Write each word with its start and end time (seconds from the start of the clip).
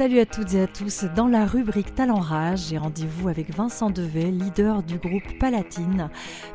Salut 0.00 0.20
à 0.20 0.24
toutes 0.24 0.54
et 0.54 0.62
à 0.62 0.66
tous. 0.66 1.04
Dans 1.14 1.28
la 1.28 1.44
rubrique 1.44 1.94
Talent 1.94 2.20
Rage, 2.20 2.68
j'ai 2.70 2.78
rendez-vous 2.78 3.28
avec 3.28 3.54
Vincent 3.54 3.90
Devet, 3.90 4.30
leader 4.30 4.82
du 4.82 4.96
groupe 4.96 5.38
Palatine. 5.38 6.08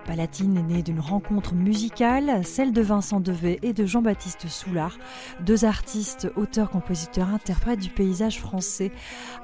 Palatine 0.07 0.57
est 0.57 0.63
né 0.63 0.81
d'une 0.81 0.99
rencontre 0.99 1.53
musicale, 1.53 2.43
celle 2.43 2.73
de 2.73 2.81
Vincent 2.81 3.19
Devet 3.19 3.59
et 3.61 3.73
de 3.73 3.85
Jean-Baptiste 3.85 4.47
Soulard, 4.47 4.97
deux 5.41 5.63
artistes, 5.63 6.27
auteurs, 6.35 6.71
compositeurs, 6.71 7.29
interprètes 7.29 7.81
du 7.81 7.91
paysage 7.91 8.39
français. 8.39 8.91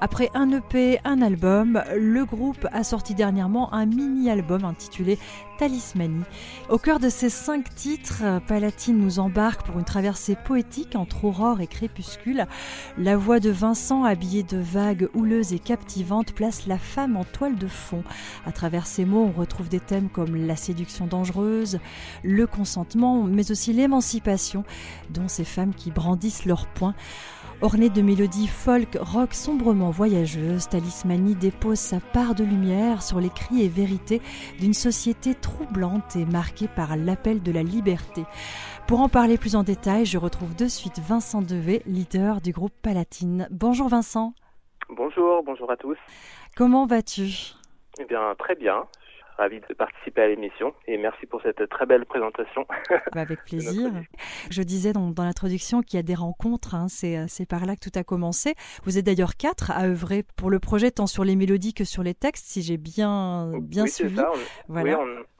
Après 0.00 0.30
un 0.34 0.50
EP, 0.50 0.98
un 1.04 1.22
album, 1.22 1.80
le 1.96 2.24
groupe 2.24 2.66
a 2.72 2.82
sorti 2.82 3.14
dernièrement 3.14 3.72
un 3.72 3.86
mini-album 3.86 4.64
intitulé 4.64 5.16
Talismanie. 5.58 6.24
Au 6.68 6.78
cœur 6.78 6.98
de 6.98 7.08
ces 7.08 7.28
cinq 7.28 7.74
titres, 7.74 8.22
Palatine 8.46 8.98
nous 8.98 9.18
embarque 9.18 9.66
pour 9.66 9.78
une 9.78 9.84
traversée 9.84 10.36
poétique 10.36 10.96
entre 10.96 11.24
aurore 11.24 11.60
et 11.60 11.66
crépuscule. 11.66 12.46
La 12.98 13.16
voix 13.16 13.40
de 13.40 13.50
Vincent, 13.50 14.04
habillé 14.04 14.42
de 14.42 14.58
vagues 14.58 15.08
houleuses 15.14 15.52
et 15.52 15.58
captivantes, 15.58 16.32
place 16.32 16.66
la 16.66 16.78
femme 16.78 17.16
en 17.16 17.24
toile 17.24 17.56
de 17.56 17.68
fond. 17.68 18.02
À 18.46 18.52
travers 18.52 18.86
ces 18.86 19.04
mots, 19.04 19.30
on 19.34 19.38
retrouve 19.38 19.68
des 19.68 19.80
thèmes 19.80 20.08
comme 20.08 20.34
la 20.34 20.56
séduction 20.56 21.06
dangereuse, 21.06 21.78
le 22.22 22.46
consentement, 22.46 23.22
mais 23.22 23.50
aussi 23.50 23.72
l'émancipation, 23.72 24.64
dont 25.10 25.28
ces 25.28 25.44
femmes 25.44 25.74
qui 25.74 25.90
brandissent 25.90 26.44
leurs 26.44 26.66
poings. 26.66 26.94
Ornée 27.62 27.90
de 27.90 28.02
mélodies 28.02 28.48
folk, 28.48 28.98
rock 29.00 29.34
sombrement 29.34 29.92
voyageuses, 29.92 30.68
Talismanie 30.68 31.36
dépose 31.36 31.78
sa 31.78 32.00
part 32.00 32.34
de 32.34 32.42
lumière 32.42 33.04
sur 33.04 33.20
les 33.20 33.28
cris 33.28 33.62
et 33.62 33.68
vérités 33.68 34.20
d'une 34.58 34.74
société 34.74 35.36
troublante 35.36 36.16
et 36.16 36.24
marquée 36.24 36.66
par 36.66 36.96
l'appel 36.96 37.40
de 37.40 37.52
la 37.52 37.62
liberté. 37.62 38.24
Pour 38.88 39.00
en 39.00 39.08
parler 39.08 39.38
plus 39.38 39.54
en 39.54 39.62
détail, 39.62 40.06
je 40.06 40.18
retrouve 40.18 40.56
de 40.56 40.66
suite 40.66 40.98
Vincent 40.98 41.40
Devet, 41.40 41.82
leader 41.86 42.40
du 42.40 42.50
groupe 42.50 42.74
Palatine. 42.82 43.46
Bonjour 43.52 43.86
Vincent. 43.86 44.34
Bonjour, 44.88 45.44
bonjour 45.44 45.70
à 45.70 45.76
tous. 45.76 45.98
Comment 46.56 46.86
vas-tu? 46.86 47.52
Eh 48.00 48.04
bien, 48.06 48.34
très 48.40 48.56
bien 48.56 48.88
ravi 49.36 49.60
de 49.68 49.74
participer 49.74 50.22
à 50.22 50.28
l'émission 50.28 50.74
et 50.86 50.98
merci 50.98 51.26
pour 51.26 51.42
cette 51.42 51.68
très 51.68 51.86
belle 51.86 52.06
présentation. 52.06 52.66
Bah, 53.12 53.22
avec 53.22 53.44
plaisir. 53.44 53.90
Je 54.50 54.62
disais 54.62 54.92
dans, 54.92 55.12
l'introduction 55.18 55.82
qu'il 55.82 55.96
y 55.96 56.00
a 56.00 56.02
des 56.02 56.14
rencontres, 56.14 56.74
hein, 56.74 56.86
euh, 57.04 57.24
c'est 57.28 57.48
par 57.48 57.66
là 57.66 57.74
que 57.74 57.80
tout 57.80 57.98
a 57.98 58.04
commencé. 58.04 58.54
Vous 58.84 58.98
êtes 58.98 59.04
d'ailleurs 59.04 59.36
quatre 59.36 59.70
à 59.70 59.84
œuvrer 59.84 60.24
pour 60.36 60.50
le 60.50 60.58
projet 60.58 60.90
tant 60.90 61.06
sur 61.06 61.24
les 61.24 61.36
mélodies 61.36 61.74
que 61.74 61.84
sur 61.84 62.02
les 62.02 62.14
textes, 62.14 62.46
si 62.46 62.62
j'ai 62.62 62.76
bien, 62.76 63.52
bien 63.60 63.84
oui, 63.84 63.90
suivi. 63.90 64.16
Ça. 64.16 64.30
On, 64.68 64.82
oui, 64.82 64.92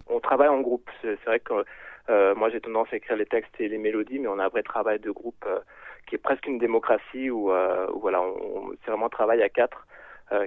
on, 0.08 0.20
travaille 0.20 0.48
en 0.48 0.60
groupe. 0.60 0.88
C'est 1.02 1.24
vrai 1.26 1.40
que 1.40 1.64
euh, 2.10 2.34
moi 2.34 2.50
j'ai 2.50 2.60
tendance 2.60 2.88
à 2.92 2.96
écrire 2.96 3.16
les 3.16 3.26
textes 3.26 3.54
et 3.60 3.68
les 3.68 3.78
mélodies, 3.78 4.18
mais 4.18 4.28
on 4.28 4.38
a 4.38 4.44
un 4.44 4.48
vrai 4.48 4.62
travail 4.62 4.98
de 4.98 5.10
groupe 5.10 5.44
euh, 5.46 5.60
qui 6.06 6.16
est 6.16 6.18
presque 6.18 6.46
une 6.46 6.58
démocratie 6.58 7.30
où, 7.30 7.50
voilà, 7.94 8.20
on, 8.20 8.72
c'est 8.84 8.90
vraiment 8.90 9.06
un 9.06 9.10
travail 9.10 9.42
à 9.42 9.48
quatre. 9.48 9.86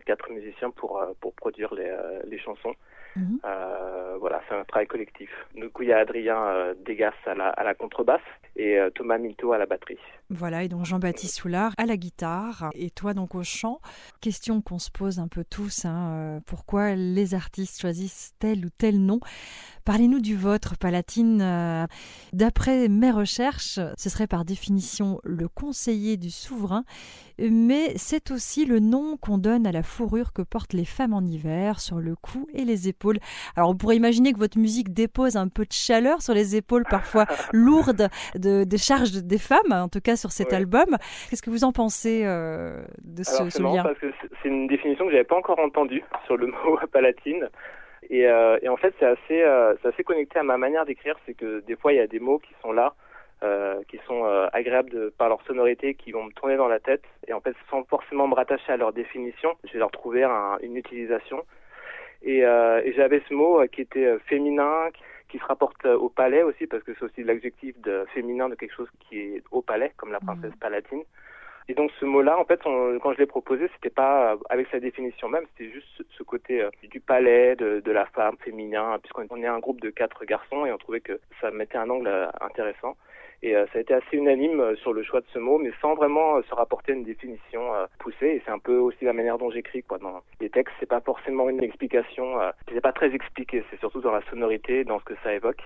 quatre 0.06 0.30
musiciens 0.30 0.70
pour, 0.72 1.02
pour 1.22 1.34
produire 1.34 1.74
les, 1.74 1.92
les 2.26 2.38
chansons. 2.38 2.76
Mhm. 3.16 3.40
Euh, 3.46 4.18
voilà, 4.20 4.42
c'est 4.48 4.56
un 4.56 4.64
travail 4.66 4.88
collectif. 4.88 5.30
Du 5.56 5.70
coup, 5.70 5.84
il 5.84 5.90
y 5.90 5.94
a 5.94 6.00
Adrien 6.00 6.38
euh, 6.38 6.74
Degas 6.86 7.14
à 7.26 7.34
la, 7.34 7.50
à 7.50 7.64
la 7.64 7.74
contrebasse 7.74 8.22
et 8.56 8.78
euh, 8.78 8.90
Thomas 8.90 9.18
Milto 9.18 9.54
à 9.54 9.58
la 9.58 9.66
batterie. 9.66 9.98
Voilà, 10.30 10.64
et 10.64 10.68
donc 10.68 10.86
Jean-Baptiste 10.86 11.36
Soulard 11.36 11.74
à 11.78 11.86
la 11.86 11.98
guitare 11.98 12.70
et 12.74 12.90
toi 12.90 13.14
donc 13.14 13.36
au 13.36 13.44
chant. 13.44 13.80
Question 14.22 14.62
qu'on 14.62 14.80
se 14.80 14.90
pose 14.90 15.20
un 15.20 15.28
peu 15.28 15.44
tous, 15.48 15.86
hein, 15.86 16.42
pourquoi 16.48 16.96
les 16.96 17.36
artistes 17.36 17.80
choisissent 17.80 18.34
tel 18.40 18.66
ou 18.66 18.70
tel 18.76 19.00
nom? 19.00 19.20
Parlez-nous 19.84 20.20
du 20.20 20.36
vôtre, 20.36 20.78
Palatine. 20.80 21.88
D'après 22.34 22.88
mes 22.88 23.12
recherches, 23.12 23.80
ce 23.98 24.10
serait 24.10 24.26
par 24.26 24.44
définition 24.46 25.20
le 25.24 25.48
conseiller 25.48 26.18
du 26.18 26.32
souverain, 26.32 26.86
mais 27.38 27.94
c'est 27.98 28.32
aussi 28.32 28.66
le 28.66 28.80
nom 28.80 29.18
qu'on 29.18 29.38
donne 29.38 29.68
à 29.68 29.72
la 29.72 29.84
fourrure 29.84 30.34
que 30.34 30.42
portent 30.42 30.74
les 30.74 30.86
femmes 30.86 31.14
en 31.14 31.22
hiver 31.22 31.80
sur 31.80 32.00
le 32.00 32.16
cou 32.16 32.48
et 32.54 32.66
les 32.66 32.88
épaules 32.88 33.05
alors 33.56 33.70
on 33.70 33.76
pourrait 33.76 33.96
imaginer 33.96 34.34
que 34.34 34.40
votre 34.40 34.58
musique 34.58 34.94
dépose 34.94 35.38
un 35.38 35.48
peu 35.48 35.64
de 35.64 35.72
chaleur 35.72 36.22
sur 36.22 36.34
les 36.34 36.56
épaules 36.56 36.84
parfois 36.90 37.26
lourdes 37.54 38.08
de, 38.36 38.64
des 38.64 38.78
charges 38.78 39.12
des 39.12 39.38
femmes, 39.38 39.72
en 39.72 39.90
tout 39.90 40.02
cas 40.02 40.16
sur 40.16 40.32
cet 40.32 40.54
album. 40.54 40.98
Qu'est-ce 41.30 41.42
que 41.42 41.50
vous 41.50 41.64
en 41.64 41.72
pensez 41.72 42.24
euh, 42.26 42.84
de 43.04 43.24
ce, 43.24 43.50
ce 43.50 43.62
lien 43.62 43.84
parce 43.84 44.00
que 44.00 44.12
c'est 44.42 44.50
une 44.50 44.68
définition 44.68 45.06
que 45.06 45.12
j'avais 45.12 45.24
pas 45.24 45.38
encore 45.38 45.60
entendue 45.60 46.04
sur 46.26 46.38
le 46.38 46.48
mot 46.48 46.80
palatine. 46.92 47.50
Et, 48.10 48.28
euh, 48.28 48.58
et 48.62 48.70
en 48.70 48.78
fait, 48.78 48.94
c'est 49.00 49.06
assez, 49.06 49.42
euh, 49.42 49.74
assez 49.84 50.04
connecté 50.04 50.38
à 50.40 50.44
ma 50.44 50.58
manière 50.58 50.86
d'écrire. 50.86 51.16
C'est 51.26 51.34
que 51.34 51.62
des 51.62 51.76
fois, 51.76 51.94
il 51.94 51.98
y 51.98 52.02
a 52.02 52.08
des 52.08 52.20
mots 52.20 52.40
qui 52.40 52.54
sont 52.62 52.72
là, 52.72 52.94
euh, 53.44 53.82
qui 53.88 54.00
sont 54.08 54.26
euh, 54.26 54.48
agréables 54.54 54.90
de, 54.90 55.14
par 55.18 55.30
leur 55.30 55.42
sonorité, 55.44 55.96
qui 55.96 56.12
vont 56.12 56.24
me 56.24 56.32
tourner 56.32 56.56
dans 56.56 56.68
la 56.68 56.80
tête. 56.80 57.04
Et 57.28 57.34
en 57.34 57.42
fait, 57.42 57.56
sans 57.70 57.84
forcément 57.84 58.28
me 58.28 58.36
rattacher 58.36 58.72
à 58.72 58.78
leur 58.78 58.94
définition, 58.94 59.54
je 59.66 59.74
vais 59.74 59.80
leur 59.80 59.92
trouver 59.92 60.24
un, 60.24 60.58
une 60.62 60.78
utilisation. 60.78 61.44
Et, 62.26 62.44
euh, 62.44 62.82
et 62.84 62.92
j'avais 62.94 63.22
ce 63.30 63.34
mot 63.34 63.62
euh, 63.62 63.68
qui 63.68 63.82
était 63.82 64.06
euh, 64.06 64.20
féminin, 64.26 64.90
qui, 65.30 65.38
se 65.38 65.46
rapporte 65.46 65.86
au 65.86 66.08
palais 66.08 66.44
aussi, 66.44 66.66
parce 66.66 66.82
que 66.84 66.94
c'est 66.94 67.04
aussi 67.04 67.22
l'adjectif 67.22 67.80
de 67.82 68.06
féminin 68.14 68.48
de 68.48 68.56
quelque 68.56 68.74
chose 68.74 68.88
qui 69.02 69.20
est 69.20 69.44
au 69.52 69.62
palais, 69.62 69.92
comme 69.98 70.14
la 70.14 70.22
princesse 70.22 70.56
mmh. 70.56 70.60
palatine. 70.60 71.04
Et 71.68 71.74
donc 71.74 71.92
ce 72.00 72.06
mot-là, 72.06 72.40
en 72.40 72.46
fait, 72.46 72.62
quand 72.64 73.12
je 73.12 73.18
l'ai 73.18 73.26
proposé, 73.26 73.70
c'était 73.74 73.90
pas 73.90 74.38
avec 74.50 74.68
sa 74.70 74.80
définition 74.80 75.28
même, 75.28 75.44
c'était 75.52 75.74
juste 75.74 76.04
ce 76.10 76.24
côté 76.24 76.66
du 76.84 77.02
palais, 77.02 77.58
de, 77.58 77.82
de, 77.82 77.92
la 77.92 78.06
femme, 78.06 78.38
féminin, 78.46 78.98
puisqu'on 79.00 79.44
est 79.44 79.48
un 79.48 79.60
groupe 79.60 79.82
de 79.82 79.90
quatre 79.90 80.24
garçons 80.24 80.66
et 80.66 80.72
on 80.72 80.78
trouvait 80.78 81.02
que 81.02 81.20
ça 81.42 81.52
mettait 81.52 81.78
un 81.78 81.90
angle 81.90 82.30
intéressant. 82.40 82.96
Et 83.42 83.56
euh, 83.56 83.66
ça 83.72 83.80
a 83.80 83.82
été 83.82 83.94
assez 83.94 84.18
unanime 84.18 84.60
euh, 84.60 84.76
sur 84.78 84.94
le 84.94 85.04
choix 85.04 85.22
de 85.22 85.26
ce 85.34 85.40
mot, 85.40 85.58
mais 85.58 85.72
sans 85.82 85.96
vraiment 85.96 86.38
euh, 86.38 86.42
se 86.50 86.56
rapporter 86.56 86.94
à 86.94 86.96
une 86.96 87.04
définition 87.04 87.62
poussée. 88.00 88.28
Et 88.28 88.42
c'est 88.46 88.52
un 88.52 88.60
peu 88.60 88.78
aussi 88.78 89.06
la 89.06 89.14
manière 89.14 89.38
dont 89.38 89.52
j'écris. 89.52 89.84
Quoi. 89.84 89.98
Dans 89.98 90.22
les 90.40 90.50
textes, 90.50 90.74
c'est 90.80 90.86
pas 90.86 91.02
forcément 91.02 91.50
une 91.50 91.64
explication, 91.64 92.40
c'est 92.72 92.82
pas 92.82 92.94
très 92.94 93.14
expliqué. 93.14 93.64
C'est 93.70 93.80
surtout 93.80 94.02
dans 94.02 94.12
la 94.12 94.22
sonorité, 94.30 94.84
dans 94.84 95.00
ce 95.00 95.06
que 95.06 95.14
ça 95.24 95.34
évoque. 95.34 95.62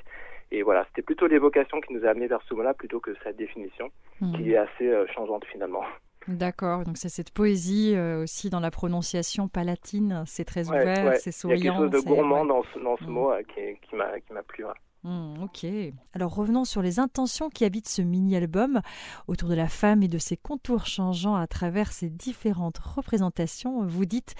Et 0.51 0.63
voilà, 0.63 0.85
c'était 0.87 1.03
plutôt 1.03 1.27
l'évocation 1.27 1.79
qui 1.79 1.93
nous 1.93 2.05
a 2.05 2.09
amené 2.09 2.27
vers 2.27 2.41
ce 2.47 2.53
mot-là 2.55 2.73
plutôt 2.73 2.99
que 2.99 3.13
sa 3.23 3.31
définition, 3.33 3.91
hmm. 4.19 4.35
qui 4.35 4.51
est 4.51 4.57
assez 4.57 4.91
changeante 5.13 5.45
finalement. 5.45 5.83
D'accord, 6.27 6.83
donc 6.83 6.97
c'est 6.97 7.09
cette 7.09 7.31
poésie 7.31 7.95
aussi 7.97 8.49
dans 8.49 8.59
la 8.59 8.71
prononciation 8.71 9.47
palatine, 9.47 10.23
c'est 10.25 10.45
très 10.45 10.69
ouvert, 10.69 11.15
c'est 11.17 11.31
souriant. 11.31 11.57
Il 11.57 11.63
y 11.63 11.67
a 11.67 11.71
quelque 11.71 11.81
chose 11.83 12.03
de 12.03 12.07
gourmand 12.07 12.45
dans 12.45 12.63
ce, 12.73 12.79
dans 12.79 12.97
ce 12.97 13.05
hmm. 13.05 13.09
mot 13.09 13.31
qui, 13.53 13.77
qui 13.81 13.95
m'a 13.95 14.43
plu. 14.47 14.65
Hmm, 15.03 15.43
ok. 15.43 15.65
Alors 16.13 16.35
revenons 16.35 16.65
sur 16.65 16.81
les 16.81 16.99
intentions 16.99 17.49
qui 17.49 17.63
habitent 17.63 17.87
ce 17.87 18.01
mini-album 18.01 18.81
autour 19.27 19.47
de 19.47 19.55
la 19.55 19.69
femme 19.69 20.03
et 20.03 20.09
de 20.09 20.17
ses 20.17 20.35
contours 20.35 20.87
changeants 20.87 21.35
à 21.35 21.47
travers 21.47 21.93
ses 21.93 22.09
différentes 22.09 22.79
représentations. 22.79 23.85
Vous 23.85 24.05
dites 24.05 24.35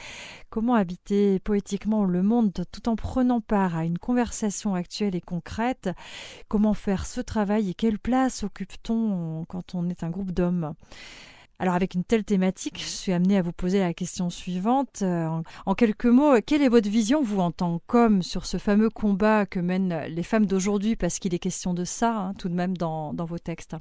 comment 0.50 0.76
habiter 0.76 1.40
poétiquement 1.40 2.04
le 2.04 2.24
monde 2.24 2.52
tout 2.74 2.90
en 2.90 2.98
prenant 2.98 3.40
part 3.40 3.78
à 3.78 3.86
une 3.86 3.98
conversation 3.98 4.76
actuelle 4.76 5.16
et 5.16 5.22
concrète. 5.22 5.92
Comment 6.50 6.74
faire 6.74 7.06
ce 7.06 7.22
travail 7.22 7.70
et 7.70 7.74
quelle 7.74 8.00
place 8.00 8.44
occupe-t-on 8.44 9.46
quand 9.48 9.76
on 9.76 9.88
est 9.88 10.04
un 10.04 10.10
groupe 10.10 10.32
d'hommes? 10.32 10.74
Alors 11.60 11.76
avec 11.76 11.94
une 11.94 12.06
telle 12.06 12.24
thématique, 12.24 12.78
je 12.78 12.86
suis 12.86 13.12
amenée 13.12 13.38
à 13.38 13.42
vous 13.42 13.52
poser 13.52 13.80
la 13.80 13.94
question 13.94 14.30
suivante. 14.30 15.02
Euh, 15.04 15.28
en, 15.66 15.74
quelques 15.74 16.06
mots, 16.06 16.36
quelle 16.46 16.62
est 16.62 16.70
votre 16.70 16.90
vision, 16.90 17.22
vous, 17.22 17.42
en 17.42 17.52
tant 17.52 17.80
qu'homme, 17.86 18.22
sur 18.22 18.46
ce 18.46 18.58
fameux 18.58 18.90
combat 18.90 19.46
que 19.46 19.60
mènent 19.60 20.06
les 20.08 20.24
femmes 20.24 20.46
d'aujourd'hui, 20.46 20.96
parce 20.96 21.20
qu'il 21.20 21.36
est 21.36 21.40
question 21.40 21.74
de 21.74 21.84
ça, 21.84 22.16
hein, 22.16 22.34
tout 22.40 22.48
de 22.48 22.54
même, 22.54 22.78
dans, 22.78 23.12
vos 23.14 23.38
textes 23.38 23.76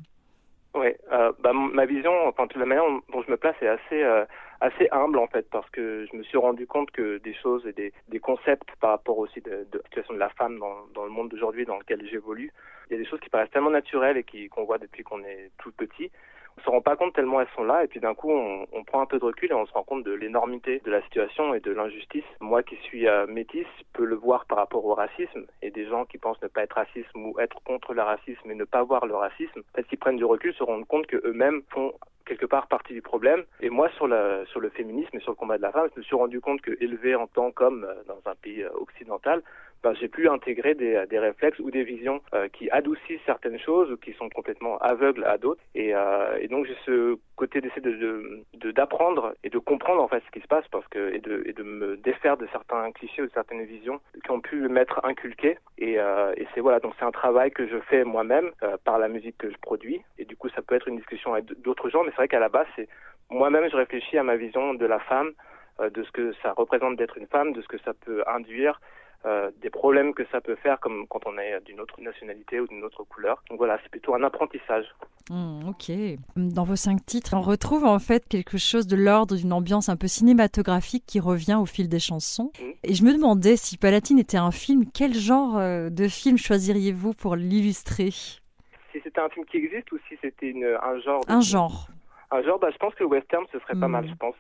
Oui, 0.75 0.89
euh, 1.13 1.31
bah, 1.41 1.53
ma 1.53 1.87
vision, 1.87 2.11
enfin, 2.27 2.49
la 2.57 2.67
manière 2.67 2.85
dont 3.13 3.23
je 3.23 3.31
me 3.31 3.37
place 3.37 3.55
est 3.63 3.69
assez, 3.69 4.03
euh, 4.03 4.25
assez 4.61 4.89
humble, 4.91 5.19
en 5.21 5.29
fait, 5.29 5.49
parce 5.49 5.71
que 5.71 6.05
je 6.11 6.17
me 6.17 6.25
suis 6.25 6.37
rendu 6.37 6.67
compte 6.67 6.91
que 6.91 7.19
des 7.19 7.35
choses 7.35 7.65
et 7.65 7.73
des, 8.09 8.21
concepts 8.21 8.69
par 8.81 8.91
rapport 8.91 9.19
aussi 9.19 9.41
de, 9.41 9.69
la 9.73 9.83
situation 9.85 10.15
de 10.15 10.19
la 10.19 10.31
femme 10.31 10.59
dans, 10.59 10.75
dans 10.95 11.05
le 11.05 11.11
monde 11.11 11.29
d'aujourd'hui 11.29 11.65
dans 11.65 11.79
lequel 11.79 12.05
j'évolue, 12.11 12.53
il 12.91 12.95
y 12.95 12.97
a 12.97 13.03
des 13.03 13.09
choses 13.09 13.21
qui 13.21 13.31
paraissent 13.31 13.51
tellement 13.51 13.71
naturelles 13.71 14.17
et 14.17 14.49
qu'on 14.49 14.65
voit 14.65 14.79
depuis 14.79 15.05
qu'on 15.05 15.21
est 15.21 15.53
tout 15.59 15.71
petit 15.71 16.11
on 16.59 16.65
se 16.65 16.71
rend 16.71 16.81
pas 16.81 16.97
compte 16.97 17.15
tellement 17.15 17.41
elles 17.41 17.49
sont 17.55 17.65
là 17.65 17.85
et 17.85 17.87
puis 17.87 18.01
d'un 18.01 18.15
coup 18.15 18.31
on, 18.31 18.67
prend 18.85 19.01
un 19.03 19.07
peu 19.07 19.19
de 19.19 19.25
recul 19.25 19.51
et 19.51 19.55
on 19.55 19.67
se 19.67 19.73
rend 19.73 19.83
compte 19.83 20.05
de 20.05 20.13
l'énormité 20.13 20.81
de 20.85 20.91
la 20.91 21.03
situation 21.03 21.55
et 21.55 21.61
de 21.61 21.71
l'injustice. 21.73 22.25
Moi 22.41 22.63
qui 22.63 22.77
suis 22.77 23.07
euh, 23.07 23.27
métisse 23.27 23.67
peux 23.93 24.05
le 24.05 24.17
voir 24.17 24.47
par 24.47 24.59
rapport 24.59 24.85
au 24.85 24.95
racisme 24.95 25.47
et 25.63 25.71
des 25.71 25.87
gens 25.87 26.05
qui 26.05 26.19
pensent 26.19 26.41
ne 26.43 26.49
pas 26.49 26.63
être 26.63 26.75
racistes 26.75 27.11
ou 27.15 27.39
être 27.39 27.61
contre 27.65 27.93
le 27.93 28.03
racisme 28.03 28.51
et 28.51 28.55
ne 28.55 28.65
pas 28.65 28.83
voir 28.83 29.07
le 29.07 29.15
racisme, 29.15 29.61
en 29.61 29.77
fait, 29.77 29.87
s'ils 29.89 29.99
prennent 29.99 30.17
du 30.17 30.25
recul, 30.25 30.55
se 30.55 30.63
rendent 30.63 30.87
compte 30.87 31.07
que 31.07 31.17
eux-mêmes 31.17 31.63
font 31.71 31.93
quelque 32.29 32.47
part 32.47 32.69
partie 32.69 32.93
du 32.93 33.03
problème. 33.03 33.45
Et 33.61 33.71
moi, 33.71 33.89
sur, 33.97 34.07
la, 34.07 34.45
sur 34.47 34.61
le 34.61 34.69
féminisme 34.69 35.17
et 35.17 35.21
sur 35.21 35.33
le 35.33 35.37
combat 35.37 35.57
de 35.57 35.63
la 35.63 35.73
femme, 35.73 35.89
je 35.95 36.01
me 36.01 36.05
suis 36.05 36.15
rendu 36.15 36.41
compte 36.41 36.61
que 36.61 36.77
élevé 36.81 37.15
en 37.15 37.27
tant 37.27 37.51
qu'homme 37.51 37.85
euh, 37.89 37.95
dans 38.07 38.31
un 38.31 38.35
pays 38.37 38.63
euh, 38.63 38.71
occidental, 38.75 39.43
bah, 39.83 39.95
j'ai 39.95 40.09
pu 40.09 40.29
intégrer 40.29 40.75
des, 40.75 41.05
des, 41.09 41.19
réflexes 41.21 41.61
ou 41.61 41.71
des 41.71 41.85
visions 41.85 42.21
qui 42.53 42.69
adoucissent 42.71 43.21
certaines 43.25 43.61
choses 43.61 43.93
ou 43.93 43.97
qui 43.97 44.13
sont 44.15 44.29
complètement 44.29 44.77
aveugles 44.79 45.23
à 45.23 45.39
d'autres. 45.39 45.61
Et, 45.77 45.93
et 46.41 46.49
donc 46.49 46.67
j'ai 46.67 46.77
ce 46.85 47.17
côté 47.37 47.61
d'essayer 47.61 47.81
de, 47.81 48.71
d'apprendre 48.73 49.35
et 49.45 49.51
de 49.51 49.59
comprendre 49.59 50.03
en 50.03 50.09
fait 50.09 50.21
ce 50.27 50.31
qui 50.33 50.41
se 50.41 50.49
passe 50.49 50.67
parce 50.73 50.87
que 50.89 51.15
et 51.15 51.21
de, 51.21 51.45
et 51.47 51.53
de 51.53 51.63
me 51.63 51.97
défaire 51.97 52.37
de 52.37 52.49
certains 52.51 52.91
clichés 52.91 53.23
ou 53.23 53.27
de 53.27 53.33
certaines 53.33 53.65
visions 53.67 54.01
qui 54.25 54.31
ont 54.33 54.41
pu 54.41 54.67
m'être 54.67 55.01
inculquées. 55.05 55.59
Et, 55.79 55.93
et 55.93 56.47
c'est 56.53 56.61
voilà 56.61 56.81
donc 56.81 56.95
c'est 56.99 57.05
un 57.05 57.13
travail 57.13 57.53
que 57.53 57.69
je 57.69 57.79
fais 57.89 58.03
moi-même 58.03 58.51
par 58.85 58.99
la 58.99 59.07
musique 59.07 59.39
que 59.39 59.49
je 59.49 59.57
produis. 59.59 60.03
Et 60.19 60.25
du 60.25 60.35
coup 60.35 60.49
ça 60.49 60.61
peut 60.61 60.75
être 60.75 60.89
une 60.89 60.97
discussion 60.97 61.35
avec 61.35 61.45
d'autres 61.63 61.89
gens, 61.89 62.03
mais 62.03 62.13
vrai 62.19 62.29
qu'à 62.29 62.39
la 62.39 62.49
base 62.49 62.67
c'est 62.77 62.89
moi-même 63.31 63.69
je 63.71 63.77
réfléchis 63.77 64.19
à 64.19 64.23
ma 64.23 64.37
vision 64.37 64.75
de 64.75 64.87
la 64.87 65.01
femme 65.01 65.33
euh, 65.81 65.91
de 65.91 66.03
ce 66.03 66.11
que 66.11 66.33
ça 66.43 66.53
représente 66.53 66.97
d'être 66.97 67.17
une 67.17 67.29
femme, 67.29 67.53
de 67.53 67.63
ce 67.63 67.69
que 67.69 67.79
ça 67.79 67.95
peut 67.95 68.25
induire, 68.27 68.81
euh, 69.27 69.51
des 69.61 69.71
problèmes 69.71 70.15
que 70.15 70.25
ça 70.33 70.41
peut 70.41 70.57
faire, 70.57 70.81
comme 70.81 71.07
quand 71.09 71.21
on 71.27 71.39
est 71.39 71.61
d'une 71.65 71.81
autre 71.81 72.01
nationalité 72.01 72.61
ou 72.61 72.67
d'une 72.67 72.83
autre 72.83 73.05
couleur. 73.05 73.43
Donc 73.49 73.59
voilà, 73.59 73.79
c'est 73.83 73.89
plutôt 73.89 74.15
un 74.15 74.23
apprentissage. 74.23 74.87
Hmm, 75.31 75.69
ok. 75.69 75.93
Dans 76.37 76.65
vos 76.65 76.77
cinq 76.77 77.05
titres, 77.05 77.35
on 77.35 77.41
retrouve 77.41 77.85
en 77.85 77.99
fait 77.99 78.27
quelque 78.29 78.59
chose 78.59 78.87
de 78.87 78.97
l'ordre 78.97 79.37
d'une 79.37 79.53
ambiance 79.53 79.89
un 79.89 79.97
peu 79.97 80.09
cinématographique 80.09 81.05
qui 81.07 81.21
revient 81.21 81.59
au 81.61 81.67
fil 81.67 81.89
des 81.89 82.01
chansons. 82.01 82.51
Hmm. 82.61 82.71
Et 82.83 82.95
je 82.95 83.05
me 83.05 83.13
demandais 83.13 83.57
si 83.57 83.77
Palatine 83.77 84.19
était 84.19 84.37
un 84.37 84.53
film, 84.53 84.85
quel 84.93 85.15
genre 85.15 85.59
euh, 85.59 85.91
de 85.91 86.09
film 86.09 86.39
choisiriez-vous 86.39 87.13
pour 87.15 87.37
l'illustrer? 87.37 88.11
Si 88.11 89.01
c'était 89.03 89.21
un 89.21 89.29
film 89.29 89.47
qui 89.47 89.59
existe 89.59 89.93
ou 89.93 89.99
si 90.09 90.17
c'était 90.21 90.55
un 90.83 90.99
genre 91.01 91.23
Un 91.29 91.41
genre. 91.41 91.89
Un 92.31 92.43
genre, 92.43 92.59
bah, 92.59 92.69
je 92.71 92.77
pense 92.77 92.95
que 92.95 93.05
le 93.05 93.09
western, 93.09 93.45
ce 93.53 93.59
serait 93.61 93.79
pas 93.79 93.89
mal. 93.89 94.05
Hmm. 94.05 94.09
Je 94.09 94.15
pense 94.15 94.37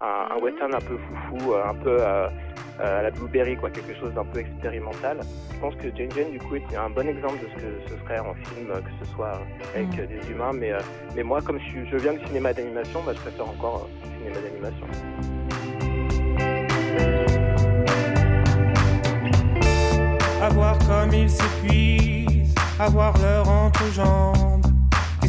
un, 0.00 0.36
western 0.42 0.74
un 0.74 0.80
peu 0.80 0.98
foufou, 0.98 1.52
euh, 1.52 1.64
un 1.64 1.74
peu 1.74 1.96
euh, 2.00 2.28
euh, 2.80 2.98
à 2.98 3.02
la 3.02 3.10
Blueberry, 3.10 3.56
quoi, 3.56 3.70
quelque 3.70 3.94
chose 3.94 4.12
d'un 4.12 4.24
peu 4.24 4.40
expérimental. 4.40 5.20
Je 5.54 5.60
pense 5.60 5.74
que 5.76 5.94
Jane 5.96 6.10
Jane, 6.12 6.30
du 6.30 6.38
coup, 6.38 6.56
est 6.56 6.76
un 6.76 6.90
bon 6.90 7.08
exemple 7.08 7.38
de 7.42 7.48
ce 7.48 7.54
que 7.54 7.88
ce 7.88 8.04
serait 8.04 8.18
en 8.18 8.34
film, 8.34 8.68
que 8.68 9.04
ce 9.04 9.12
soit 9.12 9.40
avec 9.74 9.88
mm. 9.88 10.06
des 10.06 10.30
humains. 10.30 10.52
Mais, 10.52 10.72
mais 11.14 11.22
moi, 11.22 11.40
comme 11.40 11.58
je, 11.58 11.84
je 11.90 11.96
viens 11.96 12.12
du 12.12 12.24
cinéma 12.26 12.52
d'animation, 12.52 13.02
bah, 13.04 13.12
je 13.14 13.20
préfère 13.20 13.48
encore 13.48 13.88
le 14.04 14.10
cinéma 14.18 14.40
d'animation. 14.40 14.86
À 20.42 20.48
voir 20.50 20.78
comme 20.78 21.12
ils 21.12 21.30
s'épuisent, 21.30 22.54
à 22.78 22.88
voir 22.90 23.14
leur 23.18 23.48
entrejambe, 23.48 24.62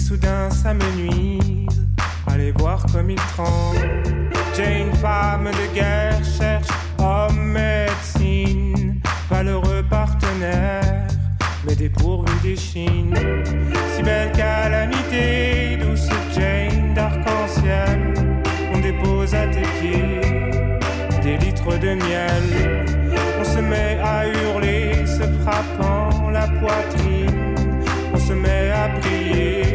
soudain 0.07 0.49
ça 0.49 0.73
me 0.73 0.89
nuise, 0.95 1.85
allez 2.27 2.51
voir 2.51 2.85
comme 2.93 3.09
ils 3.09 3.25
tremblent. 3.33 4.31
Jane, 4.55 4.93
femme 5.01 5.49
de 5.51 5.75
guerre, 5.75 6.21
cherche 6.23 6.67
homme 6.97 7.51
médecine, 7.51 9.01
valeureux 9.29 9.83
partenaire, 9.89 11.07
mais 11.65 11.75
dépourvu 11.75 12.31
d'échine. 12.41 13.13
Si 13.95 14.01
belle 14.01 14.31
calamité, 14.31 15.77
douce 15.81 16.07
Jane 16.33 16.93
d'arc-en-ciel, 16.93 18.13
on 18.73 18.79
dépose 18.79 19.35
à 19.35 19.45
tes 19.47 19.67
pieds 19.79 20.21
des 21.21 21.37
litres 21.37 21.77
de 21.77 21.95
miel. 21.95 22.85
On 23.41 23.43
se 23.43 23.59
met 23.59 23.99
à 24.01 24.25
hurler, 24.25 25.05
se 25.05 25.25
frappant 25.41 26.29
la 26.29 26.47
poitrine. 26.47 27.55
On 28.13 28.17
se 28.17 28.33
met 28.33 28.71
à 28.71 28.87
prier, 28.99 29.66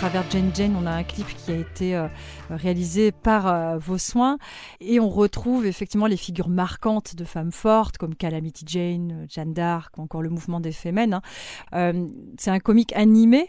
travers 0.00 0.30
Jane 0.30 0.50
Jane, 0.54 0.76
on 0.82 0.86
a 0.86 0.92
un 0.92 1.02
clip 1.02 1.26
qui 1.26 1.52
a 1.52 1.56
été 1.56 1.94
euh, 1.94 2.06
réalisé 2.48 3.12
par 3.12 3.46
euh, 3.46 3.76
vos 3.76 3.98
soins 3.98 4.38
et 4.80 4.98
on 4.98 5.10
retrouve 5.10 5.66
effectivement 5.66 6.06
les 6.06 6.16
figures 6.16 6.48
marquantes 6.48 7.14
de 7.14 7.24
femmes 7.24 7.52
fortes 7.52 7.98
comme 7.98 8.14
Calamity 8.14 8.64
Jane, 8.66 9.26
Jeanne 9.28 9.52
d'Arc 9.52 9.98
ou 9.98 10.00
encore 10.00 10.22
le 10.22 10.30
mouvement 10.30 10.58
des 10.58 10.72
Femmes. 10.72 11.12
Hein. 11.12 11.20
Euh, 11.74 12.06
c'est 12.38 12.50
un 12.50 12.60
comique 12.60 12.94
animé. 12.96 13.48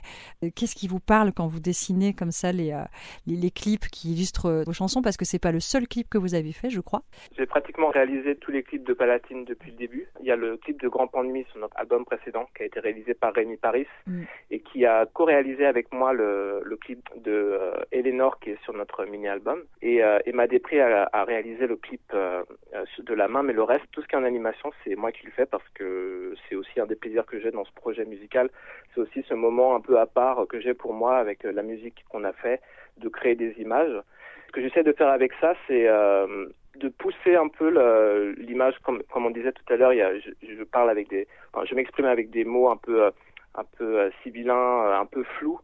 Qu'est-ce 0.54 0.76
qui 0.76 0.90
vous 0.90 1.00
parle 1.00 1.32
quand 1.32 1.48
vous 1.48 1.62
dessinez 1.62 2.12
comme 2.12 2.32
ça 2.32 2.52
les, 2.52 2.78
les, 3.26 3.52
clips 3.52 3.88
qui 3.88 4.12
illustrent 4.12 4.64
vos 4.66 4.74
chansons? 4.74 5.02
Parce 5.02 5.16
que 5.16 5.24
c'est 5.24 5.40
pas 5.40 5.54
le 5.54 5.62
seul 5.62 5.88
clip 5.88 6.10
que 6.10 6.18
vous 6.18 6.36
avez 6.36 6.52
fait, 6.52 6.70
je 6.70 6.82
crois. 6.82 7.04
J'ai 7.38 7.46
pratiquement 7.46 7.88
réalisé 7.92 8.36
tous 8.36 8.52
les 8.52 8.64
clips 8.64 8.86
de 8.86 8.94
Palatine 8.94 9.46
depuis 9.46 9.72
le 9.72 9.78
début. 9.78 10.10
Il 10.20 10.26
y 10.26 10.32
a 10.32 10.36
le 10.36 10.58
clip 10.58 10.82
de 10.82 10.90
Grand 10.90 11.08
Pan 11.08 11.24
de 11.24 11.30
Nuit 11.30 11.46
sur 11.52 11.62
notre 11.62 11.78
album 11.78 12.04
précédent 12.04 12.50
qui 12.58 12.64
a 12.64 12.66
été 12.66 12.82
réalisé 12.82 13.14
par 13.14 13.34
Rémi 13.34 13.56
Paris 13.56 13.88
mm. 14.06 14.24
et 14.52 14.60
qui 14.60 14.86
a 14.86 15.06
co-réalisé 15.06 15.66
avec 15.66 15.94
moi 15.94 16.12
le, 16.12 16.41
le 16.64 16.78
clip 16.78 17.10
de 17.16 17.32
euh, 17.32 17.74
Eleanor 17.92 18.40
qui 18.40 18.52
est 18.52 18.64
sur 18.64 18.74
notre 18.74 19.06
mini-album. 19.06 19.64
Et, 19.82 20.04
euh, 20.04 20.20
m'a 20.34 20.48
dépris 20.48 20.80
à, 20.80 21.10
à, 21.12 21.24
réaliser 21.24 21.68
le 21.68 21.76
clip 21.76 22.02
euh, 22.14 22.44
de 23.00 23.14
la 23.14 23.28
main, 23.28 23.44
mais 23.44 23.54
le 23.54 23.64
reste, 23.64 23.86
tout 23.92 24.02
ce 24.02 24.08
qui 24.08 24.16
est 24.16 24.18
en 24.18 24.24
animation, 24.24 24.72
c'est 24.84 24.96
moi 24.96 25.12
qui 25.12 25.26
le 25.26 25.32
fais 25.32 25.46
parce 25.46 25.68
que 25.74 26.34
c'est 26.48 26.56
aussi 26.56 26.80
un 26.80 26.86
des 26.86 26.96
plaisirs 26.96 27.26
que 27.26 27.40
j'ai 27.40 27.52
dans 27.52 27.66
ce 27.66 27.74
projet 27.74 28.06
musical. 28.06 28.50
C'est 28.94 29.02
aussi 29.02 29.24
ce 29.28 29.34
moment 29.34 29.76
un 29.76 29.82
peu 29.82 30.00
à 30.00 30.06
part 30.06 30.48
que 30.48 30.60
j'ai 30.60 30.74
pour 30.74 30.94
moi 30.94 31.18
avec 31.18 31.44
la 31.44 31.64
musique 31.64 32.06
qu'on 32.10 32.24
a 32.24 32.34
fait, 32.34 32.62
de 32.98 33.10
créer 33.10 33.36
des 33.36 33.52
images. 33.60 34.02
Ce 34.48 34.52
que 34.54 34.62
j'essaie 34.62 34.84
de 34.84 34.94
faire 34.94 35.10
avec 35.10 35.32
ça, 35.40 35.54
c'est 35.68 35.88
de 35.88 36.90
pousser 36.90 37.36
un 37.36 37.48
peu 37.48 38.34
l'image, 38.38 38.76
comme, 38.84 39.02
on 39.14 39.30
disait 39.30 39.52
tout 39.52 39.74
à 39.74 39.76
l'heure, 39.76 39.94
je, 39.94 40.64
parle 40.64 40.90
avec 40.90 41.10
des, 41.10 41.28
je 41.66 41.76
m'exprime 41.76 42.06
avec 42.06 42.30
des 42.32 42.46
mots 42.46 42.70
un 42.70 42.78
peu, 42.78 43.12
un 43.56 43.64
peu 43.78 44.12
sibyllins, 44.24 45.00
un 45.00 45.06
peu 45.06 45.24
flous, 45.24 45.60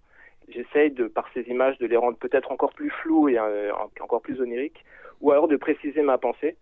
j'essaye 0.47 0.91
de, 0.91 1.07
par 1.07 1.27
ces 1.33 1.41
images, 1.43 1.77
de 1.77 1.87
les 1.87 1.97
rendre 1.97 2.17
peut-être 2.17 2.51
encore 2.51 2.73
plus 2.73 2.89
floues 2.89 3.29
et 3.29 3.37
euh, 3.37 3.71
encore 3.99 4.21
plus 4.21 4.39
oniriques, 4.41 4.83
ou 5.21 5.31
alors 5.31 5.47
de 5.47 5.57
préciser 5.57 6.01
ma 6.01 6.17
pensée. 6.17 6.55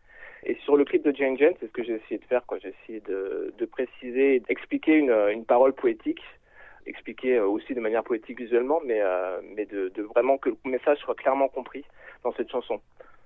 Et 0.43 0.55
sur 0.63 0.77
le 0.77 0.85
clip 0.85 1.03
de 1.03 1.15
Jane 1.15 1.37
Jane, 1.37 1.53
c'est 1.59 1.67
ce 1.67 1.71
que 1.71 1.83
j'ai 1.83 1.95
essayé 1.95 2.19
de 2.19 2.25
faire, 2.25 2.45
quoi. 2.45 2.59
J'ai 2.59 2.73
essayé 2.83 2.99
de, 3.01 3.53
de 3.57 3.65
préciser, 3.65 4.39
d'expliquer 4.41 4.93
une, 4.93 5.11
une 5.11 5.43
parole 5.43 5.73
poétique, 5.73 6.21
expliquer 6.85 7.37
euh, 7.37 7.47
aussi 7.47 7.73
de 7.73 7.79
manière 7.79 8.03
poétique 8.03 8.39
visuellement, 8.39 8.79
mais, 8.85 8.99
euh, 9.01 9.39
mais 9.55 9.65
de, 9.65 9.89
de, 9.89 10.03
vraiment 10.03 10.37
que 10.37 10.49
le 10.49 10.57
message 10.65 10.99
soit 10.99 11.15
clairement 11.15 11.47
compris 11.47 11.83
dans 12.23 12.33
cette 12.33 12.51
chanson. 12.51 12.79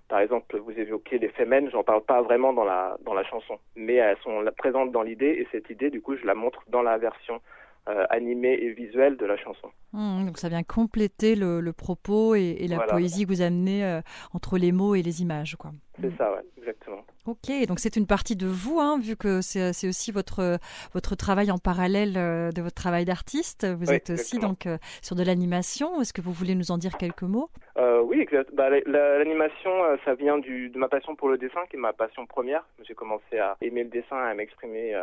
Par 0.07 0.19
exemple, 0.21 0.57
vous 0.57 0.71
évoquez 0.71 1.19
les 1.19 1.27
Femen, 1.29 1.69
j'en 1.69 1.83
parle 1.83 2.01
pas 2.01 2.21
vraiment 2.21 2.51
dans 2.53 2.63
la, 2.63 2.97
dans 3.05 3.13
la 3.13 3.23
chanson, 3.23 3.59
mais 3.75 3.95
elles 3.95 4.17
sont 4.23 4.43
présentes 4.57 4.91
dans 4.91 5.03
l'idée, 5.03 5.27
et 5.39 5.47
cette 5.51 5.69
idée, 5.69 5.89
du 5.91 6.01
coup, 6.01 6.15
je 6.15 6.25
la 6.25 6.33
montre 6.33 6.63
dans 6.69 6.81
la 6.81 6.97
version 6.97 7.41
euh, 7.87 8.05
animé 8.09 8.49
et 8.53 8.73
visuel 8.73 9.17
de 9.17 9.25
la 9.25 9.37
chanson. 9.37 9.69
Mmh, 9.93 10.25
donc 10.25 10.37
ça 10.37 10.49
vient 10.49 10.63
compléter 10.63 11.35
le, 11.35 11.61
le 11.61 11.73
propos 11.73 12.35
et, 12.35 12.57
et 12.59 12.67
la 12.67 12.79
poésie 12.81 13.23
que 13.23 13.29
vous 13.29 13.41
amenez 13.41 13.83
euh, 13.83 14.01
entre 14.33 14.57
les 14.57 14.71
mots 14.71 14.95
et 14.95 15.01
les 15.01 15.21
images. 15.21 15.55
Quoi. 15.57 15.71
C'est 16.01 16.15
ça, 16.17 16.31
ouais, 16.31 16.41
exactement. 16.57 17.03
Ok, 17.27 17.51
donc 17.67 17.79
c'est 17.79 17.95
une 17.95 18.07
partie 18.07 18.35
de 18.35 18.47
vous, 18.47 18.79
hein, 18.79 18.97
vu 18.99 19.15
que 19.15 19.41
c'est 19.41 19.87
aussi 19.87 20.11
votre, 20.11 20.57
votre 20.93 21.15
travail 21.15 21.51
en 21.51 21.57
parallèle 21.57 22.15
euh, 22.17 22.51
de 22.51 22.61
votre 22.61 22.75
travail 22.75 23.05
d'artiste. 23.05 23.67
Vous 23.67 23.91
êtes 23.91 24.09
aussi 24.09 24.39
donc 24.39 24.65
euh, 24.65 24.77
sur 25.01 25.15
de 25.15 25.23
l'animation. 25.23 26.01
Est-ce 26.01 26.13
que 26.13 26.21
vous 26.21 26.31
voulez 26.31 26.55
nous 26.55 26.71
en 26.71 26.77
dire 26.77 26.97
quelques 26.97 27.23
mots? 27.23 27.49
Euh, 27.77 28.01
Oui, 28.01 28.27
bah, 28.53 28.69
l'animation, 28.85 29.71
ça 30.05 30.15
vient 30.15 30.37
du, 30.37 30.69
de 30.69 30.77
ma 30.79 30.87
passion 30.87 31.15
pour 31.15 31.29
le 31.29 31.37
dessin, 31.37 31.61
qui 31.69 31.75
est 31.75 31.79
ma 31.79 31.93
passion 31.93 32.25
première. 32.25 32.65
J'ai 32.87 32.95
commencé 32.95 33.37
à 33.37 33.57
aimer 33.61 33.83
le 33.83 33.89
dessin, 33.89 34.17
à 34.17 34.33
m'exprimer 34.33 34.93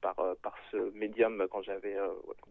par, 0.00 0.16
par 0.42 0.54
ce 0.70 0.76
médium 0.94 1.46
quand 1.50 1.62
j'avais 1.62 1.96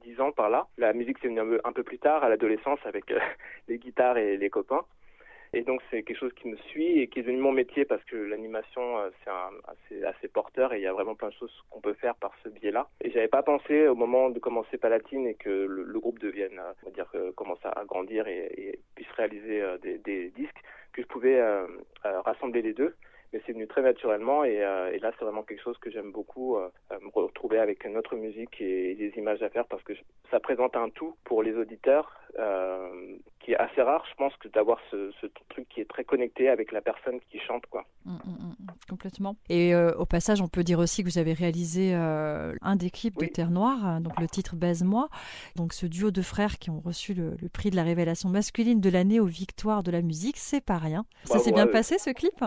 10 0.04 0.22
ans 0.22 0.32
par 0.32 0.50
là. 0.50 0.68
La 0.78 0.94
musique, 0.94 1.18
c'est 1.22 1.30
venu 1.30 1.40
un 1.40 1.46
peu, 1.46 1.62
un 1.64 1.72
peu 1.72 1.84
plus 1.84 2.00
tard, 2.00 2.24
à 2.24 2.30
l'adolescence, 2.30 2.80
avec 2.86 3.06
les 3.68 3.78
guitares 3.78 4.18
et 4.18 4.38
les 4.38 4.50
copains. 4.50 4.86
Et 5.56 5.62
donc 5.62 5.82
c'est 5.90 6.04
quelque 6.04 6.20
chose 6.20 6.34
qui 6.34 6.50
me 6.50 6.58
suit 6.58 7.00
et 7.00 7.08
qui 7.08 7.20
est 7.20 7.22
devenu 7.22 7.38
mon 7.38 7.54
métier 7.54 7.86
parce 7.86 8.04
que 8.04 8.18
l'animation 8.18 9.00
euh, 9.00 9.10
c'est 9.88 10.04
assez, 10.04 10.28
porteur 10.28 10.74
et 10.74 10.80
il 10.80 10.82
y 10.84 10.88
a 10.88 10.92
vraiment 10.92 11.16
plein 11.16 11.30
de 11.30 11.34
choses 11.34 11.64
qu'on 11.70 11.80
peut 11.80 11.94
faire 11.94 12.16
par 12.16 12.34
ce 12.44 12.50
biais-là. 12.50 12.90
Et 13.00 13.10
j'avais 13.10 13.30
pas 13.30 13.42
pensé 13.42 13.88
au 13.88 13.96
moment 13.96 14.30
de 14.30 14.38
commencer 14.40 14.78
Palatine 14.78 15.26
et 15.26 15.36
que 15.36 15.50
le, 15.50 15.98
groupe 15.98 16.20
devienne, 16.20 16.60
euh, 16.60 16.74
on 16.84 16.90
va 16.90 16.92
dire, 16.92 17.10
euh, 17.16 17.32
commence 17.32 17.64
à 17.64 17.86
grandir 17.86 18.28
et, 18.28 18.80
puisse 18.96 19.10
réaliser 19.12 19.64
des, 19.82 20.30
disques, 20.36 20.62
que 20.92 21.02
je 21.02 21.08
pouvais 21.08 21.42
rassembler 22.04 22.62
les 22.62 22.74
deux. 22.74 22.96
Mais 23.34 23.42
c'est 23.46 23.54
venu 23.54 23.68
très 23.68 23.82
naturellement 23.82 24.44
et, 24.44 24.56
et 24.56 25.00
là 25.00 25.12
c'est 25.18 25.26
vraiment 25.26 25.44
quelque 25.44 25.62
chose 25.62 25.78
que 25.80 25.92
j'aime 25.92 26.12
beaucoup 26.12 26.58
me 26.92 27.10
retrouver 27.14 27.60
avec 27.60 27.86
notre 27.86 28.16
musique 28.16 28.62
et 28.62 28.96
des 28.96 29.14
images 29.18 29.42
à 29.42 29.50
faire 29.50 29.66
parce 29.66 29.84
que 29.84 29.94
ça 30.32 30.40
présente 30.40 30.76
un 30.76 30.90
tout 30.90 31.16
pour 31.24 31.44
les 31.44 31.54
auditeurs 31.56 32.22
qui 33.40 33.52
est 33.52 33.58
assez 33.58 33.82
rare, 33.82 34.04
je 34.10 34.16
pense, 34.16 34.36
que 34.38 34.48
d'avoir 34.48 34.80
ce, 34.90 35.12
ce, 35.22 35.28
truc 35.50 35.70
qui 35.70 35.80
est 35.80 35.86
très 35.88 36.04
connecté 36.04 36.50
avec 36.50 36.72
la 36.72 36.82
personne 36.82 37.20
qui 37.30 37.40
chante, 37.40 37.64
quoi. 37.68 37.86
Mmh, 38.04 38.14
mmh, 38.14 38.16
mmh, 38.16 38.66
complètement. 38.90 39.36
Et 39.50 39.76
au 39.76 40.06
passage, 40.06 40.42
on 40.42 40.48
peut 40.48 40.64
dire 40.64 40.80
aussi 40.80 41.04
que 41.04 41.10
vous 41.10 41.20
avez 41.20 41.34
réalisé 41.34 41.94
un 41.94 42.76
des 42.76 42.90
clips 42.90 43.18
de 43.18 43.26
Terre 43.26 43.52
Noire, 43.52 44.02
donc 44.02 44.20
le 44.20 44.28
titre 44.28 44.56
Baise-moi. 44.56 45.10
Donc 45.56 45.74
ce 45.74 45.86
duo 45.86 46.12
de 46.12 46.22
frères 46.22 46.58
qui 46.58 46.70
ont 46.70 46.80
reçu 46.80 47.14
le, 47.14 47.36
prix 47.54 47.70
de 47.70 47.76
la 47.76 47.84
révélation 47.84 48.30
masculine 48.30 48.82
de 48.82 48.90
l'année 48.90 49.20
aux 49.20 49.26
Victoires 49.26 49.84
de 49.84 49.92
la 49.92 50.02
musique, 50.02 50.38
c'est 50.38 50.64
pas 50.64 50.78
rien. 50.78 51.06
Ça 51.24 51.40
s'est 51.40 51.52
bien 51.52 51.68
passé 51.68 51.98
ce 51.98 52.10
clip? 52.10 52.44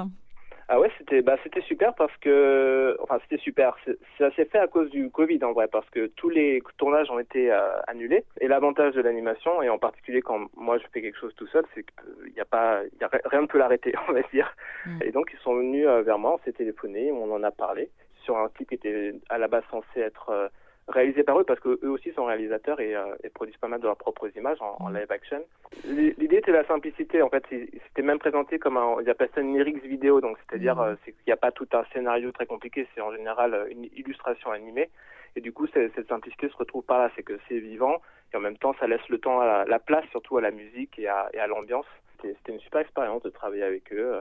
Ah 0.71 0.79
ouais, 0.79 0.91
c'était 0.99 1.23
bah 1.23 1.37
c'était 1.43 1.63
super 1.63 1.95
parce 1.95 2.15
que 2.19 2.95
enfin 3.01 3.19
c'était 3.23 3.43
super. 3.43 3.77
Ça 4.19 4.31
s'est 4.33 4.45
fait 4.45 4.59
à 4.59 4.67
cause 4.67 4.91
du 4.91 5.11
Covid 5.11 5.43
en 5.43 5.53
vrai 5.53 5.67
parce 5.67 5.89
que 5.89 6.09
tous 6.09 6.29
les 6.29 6.63
tournages 6.77 7.11
ont 7.11 7.19
été 7.19 7.51
euh, 7.51 7.81
annulés. 7.87 8.25
Et 8.41 8.49
l'avantage 8.49 8.95
de 8.95 9.01
l'animation 9.01 9.63
et 9.63 9.71
en 9.71 9.79
particulier 9.79 10.21
quand 10.21 10.49
moi 10.57 10.77
je 10.77 10.85
fais 10.93 11.01
quelque 11.01 11.19
chose 11.19 11.35
tout 11.37 11.47
seul, 11.47 11.65
c'est 11.75 11.85
qu'il 11.85 12.35
n'y 12.35 12.41
a 12.41 12.45
pas, 12.45 12.83
y 13.01 13.05
a, 13.05 13.11
rien 13.25 13.43
ne 13.43 13.47
peut 13.47 13.57
l'arrêter, 13.57 13.95
on 14.09 14.13
va 14.13 14.21
dire. 14.31 14.55
Mm. 14.85 14.99
Et 15.05 15.11
donc 15.11 15.31
ils 15.33 15.41
sont 15.41 15.55
venus 15.55 15.87
euh, 15.87 16.03
vers 16.03 16.19
moi, 16.19 16.35
on 16.35 16.45
s'est 16.45 16.53
téléphoné, 16.53 17.13
on 17.13 17.33
en 17.33 17.43
a 17.43 17.51
parlé 17.51 17.89
sur 18.25 18.37
un 18.37 18.49
clip 18.51 18.69
qui 18.69 18.75
était 18.75 19.15
à 19.31 19.39
la 19.39 19.49
base 19.49 19.65
censé 19.71 20.01
être 20.01 20.29
euh, 20.29 20.49
réalisé 20.89 21.23
par 21.23 21.39
eux 21.39 21.45
parce 21.45 21.61
qu'eux 21.61 21.89
aussi 21.89 22.13
sont 22.13 22.25
réalisateurs 22.25 22.81
et, 22.81 22.95
euh, 22.95 23.15
et, 23.23 23.29
produisent 23.29 23.57
pas 23.59 23.69
mal 23.69 23.81
de 23.81 23.85
leurs 23.85 23.97
propres 23.97 24.29
images 24.37 24.59
en, 24.61 24.89
live 24.89 25.11
action. 25.11 25.43
L'idée 25.85 26.37
était 26.37 26.53
la 26.53 26.65
simplicité. 26.67 27.23
En 27.23 27.29
fait, 27.29 27.45
c'était 27.51 28.03
même 28.03 28.19
présenté 28.19 28.59
comme 28.59 28.77
un, 28.77 28.97
ils 29.01 29.11
appellent 29.11 29.31
ça 29.35 29.41
une 29.41 29.57
lyrics 29.57 29.85
vidéo, 29.85 30.21
donc 30.21 30.39
c'est-à-dire 30.39 30.77
mmh. 30.77 30.81
euh, 30.81 30.97
qu'il 31.05 31.15
n'y 31.27 31.33
a 31.33 31.37
pas 31.37 31.53
tout 31.53 31.69
un 31.73 31.85
scénario 31.93 32.33
très 32.33 32.47
compliqué. 32.47 32.87
C'est 32.95 33.01
en 33.01 33.13
général 33.13 33.55
euh, 33.55 33.67
une 33.71 33.85
illustration 33.97 34.51
animée. 34.51 34.91
Et 35.37 35.41
du 35.41 35.53
coup, 35.53 35.67
cette 35.73 36.09
simplicité 36.09 36.49
se 36.49 36.57
retrouve 36.57 36.85
pas 36.85 36.99
là. 36.99 37.11
C'est 37.15 37.23
que 37.23 37.39
c'est 37.49 37.59
vivant 37.59 38.01
et 38.33 38.37
en 38.37 38.41
même 38.41 38.57
temps, 38.57 38.75
ça 38.81 38.87
laisse 38.87 39.07
le 39.09 39.19
temps 39.19 39.41
à 39.41 39.65
la, 39.65 39.79
place, 39.79 40.05
surtout 40.11 40.37
à 40.37 40.41
la 40.41 40.51
musique 40.51 40.99
et 40.99 41.09
à, 41.09 41.29
et 41.33 41.39
à 41.39 41.47
l'ambiance. 41.47 41.87
C'était 42.21 42.53
une 42.53 42.61
super 42.61 42.81
expérience 42.81 43.23
de 43.23 43.31
travailler 43.31 43.63
avec 43.63 43.93
eux, 43.93 44.21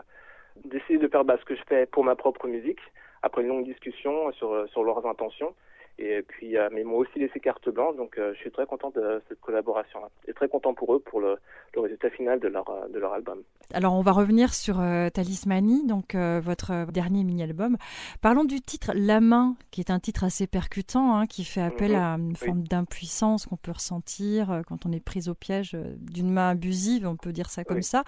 d'essayer 0.65 0.99
de 0.99 1.07
faire 1.07 1.25
bah, 1.25 1.37
ce 1.39 1.45
que 1.45 1.55
je 1.55 1.63
fais 1.67 1.85
pour 1.87 2.03
ma 2.03 2.15
propre 2.15 2.47
musique 2.47 2.79
après 3.23 3.41
une 3.41 3.47
longue 3.47 3.65
discussion 3.65 4.31
sur, 4.33 4.69
sur 4.69 4.83
leurs 4.83 5.05
intentions 5.07 5.55
et 5.99 6.21
puis, 6.21 6.57
euh, 6.57 6.69
mais 6.71 6.81
ils 6.81 6.85
m'ont 6.85 6.97
aussi 6.97 7.17
laissé 7.17 7.39
carte 7.39 7.69
blanche, 7.69 7.95
donc 7.95 8.17
euh, 8.17 8.31
je 8.35 8.39
suis 8.39 8.51
très 8.51 8.67
content 8.67 8.91
de 8.91 9.19
cette 9.27 9.41
collaboration-là. 9.41 10.09
Et 10.27 10.33
très 10.33 10.47
content 10.47 10.75
pour 10.75 10.93
eux 10.93 10.99
pour 10.99 11.19
le, 11.19 11.37
le, 11.73 11.81
résultat 11.81 12.11
final 12.11 12.39
de 12.39 12.47
leur, 12.47 12.69
euh, 12.69 12.87
de 12.87 12.99
leur 12.99 13.13
album. 13.13 13.41
Alors, 13.73 13.95
on 13.95 14.01
va 14.01 14.11
revenir 14.11 14.53
sur 14.53 14.79
euh, 14.79 15.09
Talismanie, 15.09 15.87
donc 15.87 16.15
votre 16.15 16.85
dernier 16.91 17.23
mini-album. 17.23 17.77
Parlons 18.21 18.43
du 18.43 18.61
titre 18.61 18.91
La 18.93 19.19
main, 19.19 19.55
qui 19.71 19.81
est 19.81 19.89
un 19.89 19.99
titre 19.99 20.23
assez 20.23 20.45
percutant, 20.45 21.15
hein, 21.15 21.25
qui 21.25 21.43
fait 21.43 21.61
appel 21.61 21.91
mhm. 21.91 21.97
à 21.97 22.15
une 22.17 22.35
forme 22.35 22.63
d'impuissance 22.63 23.47
qu'on 23.47 23.57
peut 23.57 23.71
ressentir 23.71 24.61
quand 24.67 24.85
on 24.85 24.91
est 24.91 25.03
pris 25.03 25.29
au 25.29 25.33
piège 25.33 25.75
d'une 25.99 26.31
main 26.31 26.49
abusive, 26.49 27.07
on 27.07 27.17
peut 27.17 27.33
dire 27.33 27.49
ça 27.49 27.63
comme 27.63 27.81
ça. 27.81 28.03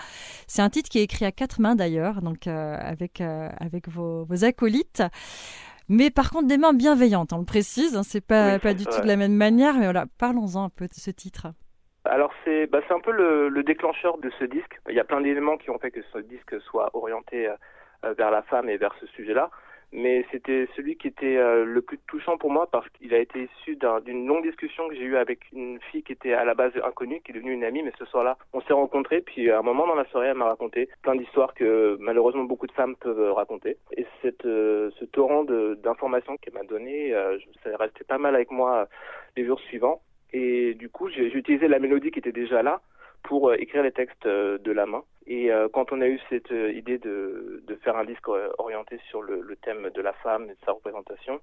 C'est 0.48 0.62
un 0.62 0.70
titre 0.70 0.90
qui 0.90 1.00
est 1.00 1.04
écrit 1.04 1.26
à 1.26 1.32
quatre 1.32 1.60
mains 1.60 1.76
d'ailleurs, 1.76 2.22
donc 2.22 2.48
avec, 2.48 3.22
avec 3.22 3.90
vos, 3.90 4.26
vos 4.26 4.46
acolytes 4.46 5.04
mais 5.90 6.12
par 6.12 6.30
contre 6.30 6.48
des 6.48 6.58
mains 6.58 6.74
bienveillantes, 6.74 7.34
on 7.34 7.40
le 7.40 7.46
précise, 7.46 7.98
hein, 7.98 8.04
c'est 8.04 8.26
pas, 8.26 8.60
pas 8.60 8.74
du 8.74 8.86
tout 8.86 9.02
de 9.02 9.08
la 9.08 9.18
même 9.18 9.34
manière, 9.34 9.74
mais 9.74 9.86
voilà, 9.86 10.06
parlons-en 10.18 10.66
un 10.66 10.70
peu 10.70 10.88
de 10.88 10.94
ce 10.94 11.12
titre. 11.12 11.48
Alors 12.06 12.32
c'est 12.46 12.68
bah, 12.68 12.80
un 12.90 13.00
peu 13.00 13.12
le, 13.12 13.50
le, 13.50 13.64
déclencheur 13.64 14.18
de 14.20 14.32
ce 14.40 14.46
disque. 14.46 14.80
Il 14.88 14.96
y 14.96 15.00
a 15.00 15.04
plein 15.04 15.22
d'éléments 15.22 15.58
qui 15.58 15.70
ont 15.70 15.78
fait 15.78 15.92
que 15.92 16.02
ce 16.14 16.20
disque 16.20 16.60
soit 16.62 16.90
orienté 16.94 17.48
euh, 18.06 18.14
vers 18.18 18.32
la 18.32 18.42
femme 18.44 18.70
et 18.70 18.78
vers 18.78 18.96
ce 19.02 19.08
sujet-là 19.08 19.50
mais 19.92 20.26
c'était 20.32 20.68
celui 20.76 20.98
qui 20.98 21.08
était 21.08 21.38
euh, 21.38 21.66
le 21.66 21.82
plus 21.82 21.98
touchant 22.08 22.38
pour 22.38 22.52
moi 22.52 22.68
parce 22.72 22.88
qu'il 22.90 23.14
a 23.14 23.18
été 23.18 23.44
issu 23.44 23.78
d'une 24.06 24.28
longue 24.28 24.44
discussion 24.44 24.88
que 24.88 24.96
j'ai 24.96 25.04
eue 25.04 25.18
avec 25.18 25.52
une 25.52 25.80
fille 25.92 26.04
qui 26.04 26.12
était 26.12 26.34
à 26.34 26.46
la 26.46 26.54
base 26.54 26.74
inconnue, 26.84 27.22
qui 27.22 27.32
est 27.32 27.36
devenue 27.36 27.54
une 27.54 27.64
amie, 27.64 27.82
mais 27.82 27.94
ce 27.98 28.06
soir-là, 28.06 28.38
on 28.54 28.62
s'est 28.62 28.74
rencontrés, 28.74 29.22
puis 29.22 29.50
à 29.50 29.60
un 29.60 29.64
moment 29.64 29.88
dans 29.88 29.96
la 29.96 30.06
soirée, 30.06 30.28
elle 30.28 30.38
m'a 30.38 30.46
raconté 30.46 30.90
plein 31.02 31.16
d'histoires 31.16 31.54
que 31.54 31.98
malheureusement 32.00 32.44
beaucoup 32.44 32.68
de 32.68 32.72
femmes 32.72 32.96
peuvent 32.98 33.34
raconter. 33.34 33.78
Et 33.98 34.06
cette, 34.22 34.46
euh, 34.46 34.92
ce 35.00 35.06
torrent 35.06 35.44
d'informations 35.44 36.38
qu'elle 36.38 36.54
m'a 36.54 36.64
donné, 36.64 37.14
euh, 37.14 37.38
ça 37.64 37.72
est 37.72 37.76
resté 37.76 38.04
pas 38.04 38.18
mal 38.18 38.36
avec 38.36 38.52
moi 38.52 38.88
les 39.36 39.46
jours 39.46 39.60
suivants. 39.62 40.02
Et 40.34 40.76
du 40.76 40.90
coup, 40.90 41.10
j'ai 41.10 41.26
utilisé 41.36 41.68
la 41.68 41.80
mélodie 41.80 42.12
qui 42.12 42.20
était 42.20 42.32
déjà 42.32 42.62
là 42.62 42.82
pour 43.24 43.54
écrire 43.54 43.84
les 43.84 43.92
textes 43.92 44.28
de 44.28 44.72
la 44.72 44.86
main. 44.86 45.04
Et 45.30 45.52
euh, 45.52 45.70
quand 45.72 45.92
on 45.92 46.02
a 46.02 46.08
eu 46.08 46.20
cette 46.28 46.52
euh, 46.52 46.74
idée 46.74 46.98
de, 46.98 47.64
de, 47.68 47.76
faire 47.76 47.96
un 47.96 48.04
disque 48.04 48.28
euh, 48.30 48.50
orienté 48.58 49.00
sur 49.10 49.22
le, 49.22 49.56
thème 49.62 49.92
de 49.94 50.02
la 50.02 50.14
femme 50.14 50.46
et 50.46 50.54
de 50.54 50.66
sa 50.66 50.72
représentation, 50.72 51.40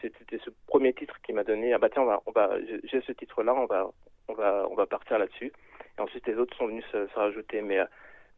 c'était 0.00 0.38
ce 0.42 0.48
premier 0.66 0.94
titre 0.94 1.20
qui 1.22 1.34
m'a 1.34 1.44
donné 1.44 1.72
ah 1.72 1.78
bah 1.78 1.88
tiens 1.90 2.02
on 2.02 2.06
va 2.06 2.22
on 2.26 2.30
va 2.30 2.50
j'ai 2.84 3.00
ce 3.00 3.12
titre 3.12 3.42
là 3.42 3.54
on 3.54 3.64
va 3.64 3.90
on 4.28 4.34
va 4.34 4.66
on 4.70 4.74
va 4.74 4.86
partir 4.86 5.18
là-dessus. 5.18 5.52
Et 5.98 6.00
ensuite 6.00 6.26
les 6.26 6.36
autres 6.36 6.56
sont 6.56 6.66
venus 6.66 6.84
se, 6.90 7.06
se 7.06 7.14
rajouter. 7.14 7.60
Mais 7.60 7.78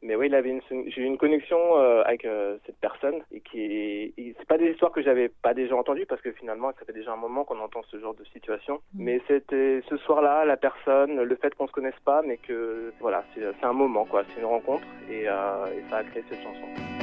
mais 0.02 0.14
oui, 0.16 0.26
il 0.26 0.34
avait 0.34 0.50
une, 0.50 0.60
j'ai 0.88 1.02
eu 1.02 1.04
une 1.04 1.18
connexion 1.18 1.58
euh, 1.76 2.02
avec 2.04 2.24
euh, 2.24 2.58
cette 2.66 2.78
personne 2.78 3.20
et 3.32 3.40
qui, 3.40 4.14
c'est 4.16 4.46
pas 4.46 4.58
des 4.58 4.70
histoires 4.70 4.92
que 4.92 5.02
j'avais 5.02 5.28
pas 5.28 5.54
déjà 5.54 5.76
entendues 5.76 6.06
parce 6.06 6.22
que 6.22 6.32
finalement, 6.32 6.72
ça 6.78 6.84
fait 6.84 6.92
déjà 6.92 7.12
un 7.12 7.16
moment 7.16 7.44
qu'on 7.44 7.58
entend 7.60 7.82
ce 7.90 7.98
genre 7.98 8.14
de 8.14 8.24
situation. 8.24 8.80
Mm. 8.94 9.04
Mais 9.04 9.20
c'était 9.26 9.82
ce 9.88 9.96
soir-là, 9.98 10.44
la 10.44 10.56
personne, 10.56 11.20
le 11.20 11.36
fait 11.36 11.54
qu'on 11.54 11.66
se 11.66 11.72
connaisse 11.72 11.98
pas, 12.04 12.22
mais 12.22 12.36
que 12.36 12.92
voilà, 13.00 13.24
c'est, 13.34 13.42
c'est 13.58 13.66
un 13.66 13.72
moment 13.72 14.04
quoi, 14.04 14.24
c'est 14.28 14.40
une 14.40 14.46
rencontre 14.46 14.84
et, 15.10 15.28
euh, 15.28 15.66
et 15.66 15.90
ça 15.90 15.98
a 15.98 16.04
créé 16.04 16.24
cette 16.28 16.42
chanson. 16.42 16.97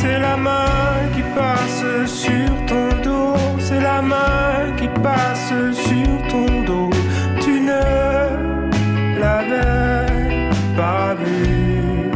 C'est 0.00 0.20
la 0.20 0.36
main 0.36 1.10
qui 1.12 1.22
passe 1.34 1.84
sur 2.06 2.50
ton 2.66 2.88
dos, 3.02 3.34
c'est 3.58 3.80
la 3.80 4.00
main 4.00 4.72
qui 4.76 4.86
passe 5.02 5.52
sur 5.72 6.12
ton 6.30 6.46
dos. 6.64 6.90
Tu 7.40 7.60
ne 7.60 7.82
l'avais 9.18 10.50
pas 10.76 11.14
vu. 11.14 12.10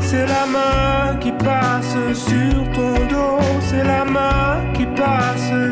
C'est 0.00 0.26
la 0.26 0.44
main 0.56 1.16
qui 1.20 1.30
passe 1.30 1.96
sur 2.14 2.72
ton 2.72 2.94
dos, 3.08 3.38
c'est 3.60 3.84
la 3.84 4.04
main 4.04 4.56
qui 4.74 4.86
passe 4.86 5.69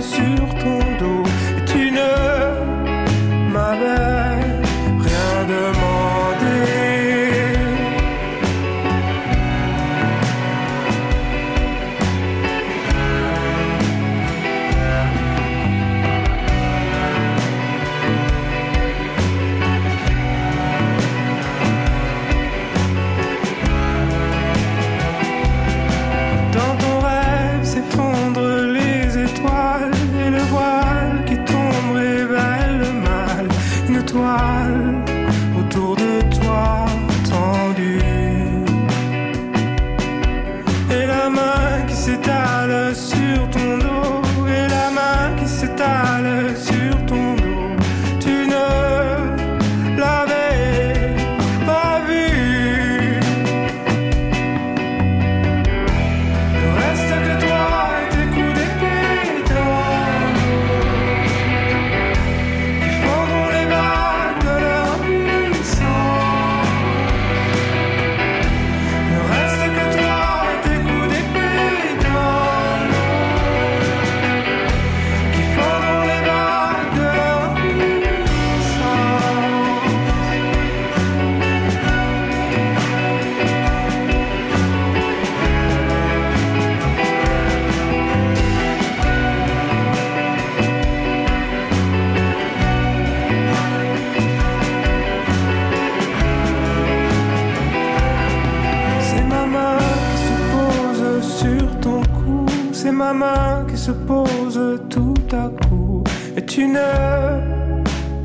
se 103.88 103.92
pose 103.92 104.60
tout 104.90 105.28
à 105.32 105.48
coup. 105.60 106.04
Et 106.36 106.44
tu 106.44 106.66
ne 106.68 106.90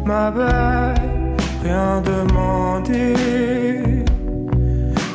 m'avais 0.05 0.93
rien 1.63 2.01
demandé. 2.11 3.13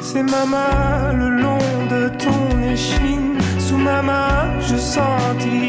C'est 0.01 0.23
ma 0.23 0.45
main 0.55 1.13
le 1.13 1.29
long 1.45 1.69
de 1.95 2.03
ton 2.25 2.43
échine. 2.75 3.35
Sous 3.59 3.77
ma 3.77 4.01
main, 4.01 4.39
je 4.69 4.77
sentis 4.77 5.68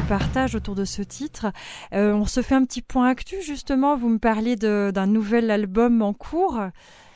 partage 0.00 0.54
autour 0.54 0.74
de 0.74 0.84
ce 0.84 1.02
titre. 1.02 1.46
Euh, 1.92 2.12
on 2.12 2.24
se 2.24 2.42
fait 2.42 2.54
un 2.54 2.64
petit 2.64 2.82
point 2.82 3.08
actu 3.08 3.40
justement. 3.42 3.96
Vous 3.96 4.08
me 4.08 4.18
parliez 4.18 4.56
d'un 4.56 5.06
nouvel 5.06 5.50
album 5.50 6.02
en 6.02 6.12
cours. 6.12 6.60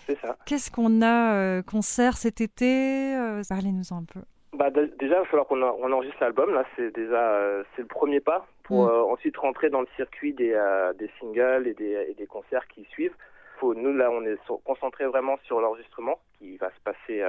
C'est 0.06 0.18
ça. 0.20 0.36
Qu'est-ce 0.46 0.70
qu'on 0.70 1.02
a 1.02 1.34
euh, 1.34 1.62
concert 1.62 2.16
cet 2.16 2.40
été 2.40 3.14
euh, 3.14 3.42
Parlez-nous 3.48 3.94
un 3.94 4.04
peu. 4.04 4.20
Bah, 4.52 4.70
déjà, 4.70 4.90
il 5.00 5.08
va 5.08 5.24
falloir 5.26 5.46
qu'on 5.46 5.62
enregistre 5.62 6.18
l'album. 6.20 6.52
Là, 6.52 6.64
c'est 6.76 6.94
déjà 6.94 7.38
c'est 7.76 7.82
le 7.82 7.88
premier 7.88 8.20
pas 8.20 8.46
pour 8.64 8.86
mm. 8.86 9.12
ensuite 9.12 9.36
rentrer 9.36 9.70
dans 9.70 9.80
le 9.80 9.88
circuit 9.96 10.32
des, 10.32 10.58
des 10.98 11.10
singles 11.20 11.66
et 11.66 11.74
des, 11.74 12.06
et 12.10 12.14
des, 12.14 12.26
concerts 12.26 12.66
qui 12.68 12.84
suivent. 12.90 13.14
Faut, 13.58 13.74
nous, 13.74 13.92
là, 13.92 14.10
on 14.10 14.24
est 14.24 14.36
concentré 14.64 15.06
vraiment 15.06 15.36
sur 15.44 15.60
l'enregistrement 15.60 16.18
qui 16.38 16.56
va 16.56 16.70
se 16.70 16.80
passer 16.82 17.22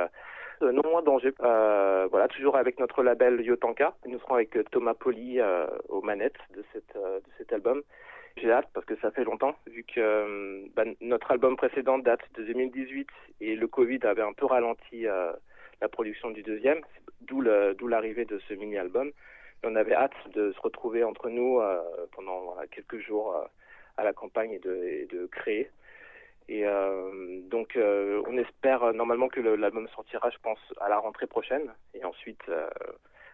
non 0.61 0.83
moins 0.89 1.01
danger. 1.01 1.33
Euh, 1.41 2.07
voilà, 2.09 2.27
toujours 2.27 2.57
avec 2.57 2.79
notre 2.79 3.03
label 3.03 3.41
Yotanka. 3.41 3.95
Nous 4.05 4.19
serons 4.19 4.35
avec 4.35 4.55
euh, 4.55 4.63
Thomas 4.71 4.93
Poli 4.93 5.39
aux 5.89 6.01
manettes 6.01 6.39
de, 6.55 6.63
cet 7.37 7.53
album. 7.53 7.81
J'ai 8.37 8.51
hâte 8.51 8.69
parce 8.73 8.85
que 8.85 8.95
ça 8.97 9.11
fait 9.11 9.25
longtemps, 9.25 9.55
vu 9.67 9.83
que 9.83 10.65
bah, 10.75 10.83
notre 11.01 11.31
album 11.31 11.57
précédent 11.57 11.97
date 11.97 12.21
de 12.35 12.43
2018 12.43 13.07
et 13.41 13.55
le 13.55 13.67
Covid 13.67 13.99
avait 14.03 14.21
un 14.21 14.31
peu 14.33 14.45
ralenti 14.45 15.03
la 15.03 15.89
production 15.89 16.31
du 16.31 16.41
deuxième, 16.41 16.79
d'où 17.21 17.41
l'arrivée 17.41 18.23
de 18.23 18.39
ce 18.47 18.53
mini-album. 18.53 19.11
On 19.63 19.75
avait 19.75 19.93
hâte 19.93 20.15
de 20.33 20.53
se 20.53 20.61
retrouver 20.61 21.03
entre 21.03 21.29
nous 21.29 21.59
pendant 22.15 22.55
quelques 22.71 22.99
jours 22.99 23.35
à 23.97 24.03
la 24.05 24.13
campagne 24.13 24.53
et 24.53 24.59
de 24.59 25.27
créer. 25.29 25.69
Et 26.47 26.65
euh, 26.65 27.41
donc, 27.49 27.75
euh, 27.75 28.21
on 28.27 28.37
espère 28.37 28.83
euh, 28.83 28.93
normalement 28.93 29.29
que 29.29 29.39
l'album 29.39 29.87
sortira, 29.89 30.29
je 30.29 30.37
pense, 30.41 30.59
à 30.79 30.89
la 30.89 30.97
rentrée 30.97 31.27
prochaine. 31.27 31.73
Et 31.93 32.03
ensuite, 32.03 32.43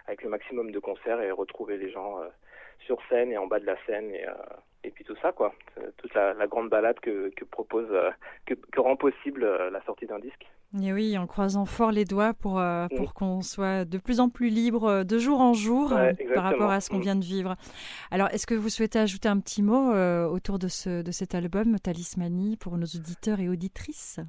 avec 0.05 0.23
le 0.23 0.29
maximum 0.29 0.71
de 0.71 0.79
concerts 0.79 1.21
et 1.21 1.31
retrouver 1.31 1.77
les 1.77 1.89
gens 1.89 2.19
sur 2.85 2.97
scène 3.09 3.31
et 3.31 3.37
en 3.37 3.47
bas 3.47 3.59
de 3.59 3.65
la 3.65 3.77
scène 3.85 4.11
et, 4.11 4.25
et 4.83 4.91
puis 4.91 5.03
tout 5.03 5.15
ça, 5.21 5.31
quoi. 5.31 5.53
Toute 5.97 6.13
la, 6.13 6.33
la 6.33 6.47
grande 6.47 6.69
balade 6.69 6.99
que, 6.99 7.29
que 7.35 7.45
propose, 7.45 7.89
que, 8.45 8.53
que, 8.53 8.79
rend 8.79 8.95
possible 8.95 9.45
la 9.71 9.81
sortie 9.83 10.05
d'un 10.05 10.19
disque. 10.19 10.47
Et 10.83 10.91
oui, 10.91 11.17
en 11.17 11.27
croisant 11.27 11.65
fort 11.65 11.91
les 11.91 12.03
doigts 12.03 12.33
pour, 12.33 12.59
euh, 12.59 12.87
pour 12.97 13.13
qu'on 13.13 13.41
soit 13.41 13.85
de 13.85 13.97
plus 13.97 14.19
en 14.19 14.27
plus 14.27 14.49
libre 14.49 14.83
euh, 14.83 15.03
de 15.05 15.17
jour 15.17 15.39
en 15.39 15.53
jour 15.53 15.93
euh, 15.93 16.11
par 16.35 16.43
rapport 16.43 16.71
à 16.71 16.81
ce 16.81 16.89
qu'on 16.89 16.97
mm. 16.97 17.01
vient 17.01 17.15
de 17.15 17.23
vivre. 17.23 17.55
Alors, 18.11 18.27
est-ce 18.33 18.45
que 18.45 18.53
vous 18.53 18.67
souhaitez 18.67 18.99
ajouter 18.99 19.29
un 19.29 19.39
petit 19.39 19.63
mot 19.63 19.93
autour 20.27 20.59
de, 20.59 20.67
ce, 20.67 21.01
de 21.01 21.11
cet 21.11 21.35
album, 21.35 21.79
Talismanie, 21.79 22.57
pour 22.57 22.77
nos 22.77 22.85
auditeurs 22.85 23.39
et 23.39 23.47
auditrices? 23.47 24.19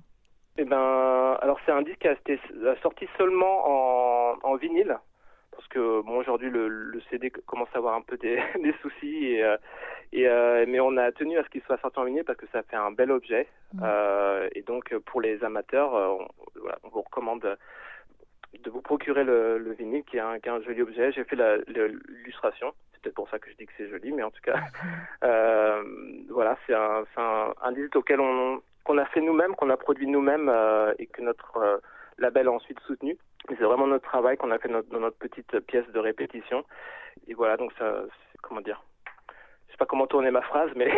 Eh 0.57 0.65
ben, 0.65 1.37
alors 1.41 1.59
c'est 1.67 1.73
un 1.73 1.83
disque 1.83 1.99
qui 1.99 2.09
a 2.09 2.13
été 2.13 2.41
sorti 2.83 3.07
seulement 3.17 4.33
en, 4.33 4.39
en 4.43 4.57
vinyle 4.57 4.97
parce 5.59 5.69
que 5.71 6.03
bon 6.03 6.19
aujourd'hui 6.19 6.51
le, 6.51 6.69
le, 6.69 7.01
CD 7.11 7.31
commence 7.31 7.69
à 7.75 7.79
avoir 7.79 7.97
un 7.97 8.01
peu 8.01 8.17
des, 8.17 8.41
des 8.63 8.73
soucis 8.81 9.27
et, 9.27 9.43
euh, 9.43 9.57
et 10.13 10.29
euh, 10.29 10.65
mais 10.69 10.79
on 10.79 10.97
a 10.97 11.11
tenu 11.11 11.37
à 11.37 11.43
ce 11.43 11.49
qu'il 11.49 11.63
soit 11.63 11.81
sorti 11.81 11.99
en 11.99 12.05
vinyle 12.05 12.23
parce 12.23 12.39
que 12.39 12.47
ça 12.53 12.63
fait 12.63 12.77
un 12.77 12.93
bel 12.93 13.11
objet. 13.11 13.49
Mmh. 13.75 13.81
euh, 13.83 14.49
et 14.55 14.63
donc 14.63 14.97
pour 14.99 15.21
les 15.21 15.43
amateurs 15.43 15.93
on, 15.93 16.29
voilà, 16.61 16.79
on 16.85 16.91
vous 16.91 17.03
recommande 17.03 17.59
de 18.63 18.71
vous 18.71 18.81
procurer 18.83 19.25
le, 19.25 19.59
le 19.59 19.73
vinyle 19.73 20.05
qui 20.05 20.17
est, 20.17 20.21
un, 20.21 20.39
qui 20.39 20.49
est 20.49 20.53
un 20.53 20.63
joli 20.63 20.81
objet. 20.81 21.11
J'ai 21.11 21.25
fait 21.25 21.37
l'illustration. 21.67 22.73
C'est 22.93 23.03
peut-être 23.03 23.17
pour 23.17 23.29
ça 23.29 23.41
que 23.41 23.51
je 23.51 23.57
dis 23.57 23.67
que 23.67 23.73
c'est 23.77 23.89
joli 23.89 24.13
mais 24.13 24.23
en 24.23 24.31
tout 24.31 24.41
cas 24.43 24.61
voilà 26.31 26.57
c'est 26.69 26.75
un, 26.75 27.05
un, 27.17 27.53
un 27.61 27.73
disque 27.73 27.97
auquel 27.97 28.21
on 28.21 28.63
qu'on 28.85 28.99
a 28.99 29.07
fait 29.07 29.21
nous-mêmes 29.21 29.57
qu'on 29.57 29.71
a 29.71 29.77
produit 29.77 30.07
nous-mêmes 30.07 30.53
et 31.01 31.07
que 31.07 31.21
notre 31.21 31.81
label 32.17 32.47
a 32.47 32.53
ensuite 32.53 32.79
soutenu 32.87 33.19
c'est 33.49 33.65
vraiment 33.65 33.87
notre 33.87 34.09
travail 34.09 34.37
qu'on 34.37 34.51
a 34.51 34.59
fait 34.59 34.69
dans 34.69 35.01
notre 35.01 35.17
petite 35.17 35.59
pièce 35.61 35.87
de 35.89 35.99
répétition. 35.99 36.65
Et 37.27 37.35
voilà, 37.35 37.57
donc 37.57 37.73
ça, 37.79 38.05
comment 38.43 38.61
dire 38.61 38.83
sais 39.79 39.85
pas 39.85 39.87
comment 39.87 40.07
tourner 40.07 40.31
ma 40.31 40.43
phrase, 40.43 40.71
mais 40.77 40.91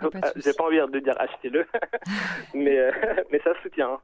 j'ai 0.36 0.52
pas 0.52 0.64
envie 0.64 0.78
de 0.78 0.98
dire 0.98 1.14
achetez-le, 1.18 1.66
mais 2.54 2.78
euh, 2.78 2.90
mais 3.30 3.40
ça 3.44 3.52
soutient. 3.62 3.98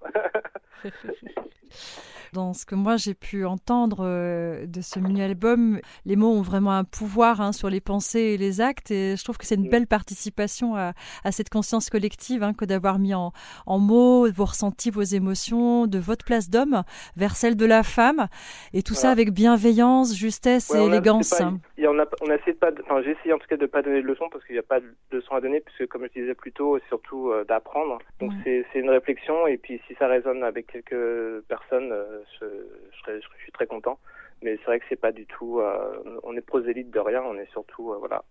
Dans 2.33 2.53
ce 2.53 2.67
que 2.67 2.75
moi 2.75 2.97
j'ai 2.97 3.15
pu 3.15 3.45
entendre 3.45 3.99
euh, 4.01 4.67
de 4.67 4.81
ce 4.81 4.99
mini-album, 4.99 5.79
les 6.05 6.17
mots 6.17 6.33
ont 6.33 6.43
vraiment 6.43 6.73
un 6.73 6.83
pouvoir 6.83 7.41
hein, 7.41 7.53
sur 7.53 7.71
les 7.71 7.81
pensées 7.81 8.35
et 8.35 8.37
les 8.37 8.61
actes, 8.61 8.91
et 8.91 9.15
je 9.17 9.23
trouve 9.23 9.39
que 9.39 9.47
c'est 9.47 9.55
une 9.55 9.69
mm. 9.69 9.71
belle 9.71 9.87
participation 9.87 10.75
à, 10.75 10.95
à 11.23 11.31
cette 11.31 11.49
conscience 11.49 11.91
collective 11.91 12.43
hein, 12.43 12.53
que 12.53 12.65
d'avoir 12.65 12.99
mis 12.99 13.15
en, 13.15 13.33
en, 13.67 13.79
mots 13.79 14.29
vos 14.33 14.47
ressentis, 14.47 14.91
vos 14.91 15.03
émotions, 15.03 15.87
de 15.87 15.99
votre 16.01 16.25
place 16.25 16.51
d'homme 16.51 16.83
vers 17.17 17.37
celle 17.37 17.57
de 17.57 17.67
la 17.67 17.85
femme, 17.85 18.27
et 18.73 18.83
tout 18.83 18.95
ça 18.95 19.11
avec 19.11 19.31
bienveillance, 19.31 20.17
justesse 20.17 20.75
et 20.75 20.85
élégance. 20.85 21.41
on, 21.41 21.99
a, 22.01 22.05
on 22.21 22.31
a 22.31 22.35
essayé 22.35 22.55
de 22.55 22.59
pas, 22.59 22.71
enfin 22.83 23.01
j'ai 23.03 23.13
essayé 23.13 23.33
en 23.33 23.39
tout 23.39 23.47
cas 23.49 23.57
de 23.57 23.67
pas 23.67 23.83
donner 23.83 24.03
de 24.05 24.09
leçons 24.09 24.29
parce 24.31 24.45
qu'il 24.45 24.55
n'y 24.55 24.61
a 24.61 24.63
pas 24.63 24.81
de 24.81 24.95
leçons 25.11 25.35
à 25.35 25.41
donner, 25.41 25.61
puisque 25.61 25.87
comme 25.89 26.07
je 26.07 26.21
disais 26.21 26.35
plus 26.35 26.53
tôt, 26.53 26.79
surtout 26.89 27.31
euh, 27.31 27.45
d'apprendre. 27.45 27.99
Donc 28.21 28.33
c'est 28.45 28.65
une 28.75 28.91
réflexion, 28.91 29.47
et 29.47 29.59
puis 29.59 29.81
si 29.87 29.95
ça 29.97 30.07
résonne 30.07 30.45
avec 30.45 30.67
quelques 30.69 31.43
personnes, 31.49 31.91
euh, 31.93 32.23
je, 32.41 32.47
je, 33.07 33.21
je, 33.21 33.43
suis 33.43 33.53
très 33.53 33.67
content. 33.67 33.99
Mais 34.43 34.57
c'est 34.59 34.65
vrai 34.67 34.79
que 34.79 34.87
c'est 34.89 35.01
pas 35.01 35.13
du 35.13 35.27
tout. 35.27 35.61
Euh, 35.61 36.21
on 36.23 36.37
est 36.37 36.47
prosélyte 36.47 36.91
de 36.91 37.01
rien. 37.01 37.23
On 37.23 37.37
est 37.37 37.51
surtout 37.51 37.95
voilà 37.99 38.23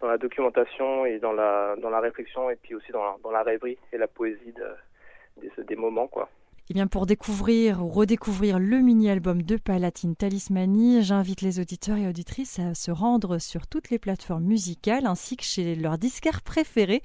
dans 0.00 0.08
la 0.08 0.18
documentation 0.18 1.06
et 1.06 1.18
dans 1.18 1.32
la 1.32 1.76
dans 1.76 1.90
la 1.90 2.00
réflexion 2.00 2.50
et 2.50 2.56
puis 2.56 2.74
aussi 2.74 2.92
dans 2.92 3.04
la, 3.04 3.16
dans 3.22 3.30
la 3.30 3.42
rêverie 3.42 3.78
et 3.92 3.98
la 3.98 4.08
poésie 4.08 4.52
de, 4.52 5.40
des, 5.40 5.64
des 5.64 5.76
moments 5.76 6.08
quoi. 6.08 6.28
Eh 6.70 6.72
bien, 6.72 6.86
pour 6.86 7.04
découvrir 7.04 7.84
ou 7.84 7.90
redécouvrir 7.90 8.58
le 8.58 8.78
mini-album 8.78 9.42
de 9.42 9.58
Palatine 9.58 10.16
Talismanie, 10.16 11.02
j'invite 11.02 11.42
les 11.42 11.60
auditeurs 11.60 11.98
et 11.98 12.08
auditrices 12.08 12.58
à 12.58 12.72
se 12.72 12.90
rendre 12.90 13.36
sur 13.36 13.66
toutes 13.66 13.90
les 13.90 13.98
plateformes 13.98 14.44
musicales 14.44 15.04
ainsi 15.04 15.36
que 15.36 15.44
chez 15.44 15.74
leurs 15.74 15.98
disquaires 15.98 16.40
préférés. 16.40 17.02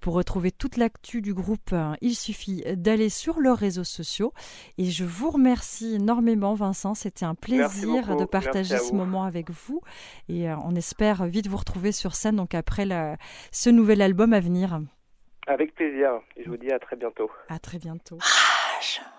Pour 0.00 0.14
retrouver 0.14 0.50
toute 0.50 0.76
l'actu 0.76 1.22
du 1.22 1.34
groupe, 1.34 1.72
il 2.00 2.16
suffit 2.16 2.64
d'aller 2.74 3.08
sur 3.08 3.38
leurs 3.38 3.58
réseaux 3.58 3.84
sociaux. 3.84 4.32
Et 4.76 4.86
je 4.86 5.04
vous 5.04 5.30
remercie 5.30 5.94
énormément, 5.94 6.54
Vincent. 6.54 6.94
C'était 6.94 7.26
un 7.26 7.36
plaisir 7.36 8.16
de 8.16 8.24
partager 8.24 8.76
ce 8.76 8.92
moment 8.92 9.22
avec 9.22 9.50
vous. 9.50 9.82
Et 10.28 10.50
euh, 10.50 10.56
on 10.64 10.74
espère 10.74 11.26
vite 11.26 11.46
vous 11.46 11.58
retrouver 11.58 11.92
sur 11.92 12.16
scène, 12.16 12.34
donc 12.34 12.56
après 12.56 12.84
la, 12.84 13.18
ce 13.52 13.70
nouvel 13.70 14.02
album 14.02 14.32
à 14.32 14.40
venir. 14.40 14.80
Avec 15.46 15.76
plaisir. 15.76 16.10
Et 16.36 16.42
je 16.42 16.50
vous 16.50 16.56
dis 16.56 16.72
à 16.72 16.80
très 16.80 16.96
bientôt. 16.96 17.30
À 17.48 17.60
très 17.60 17.78
bientôt. 17.78 18.18
Rage. 18.76 19.15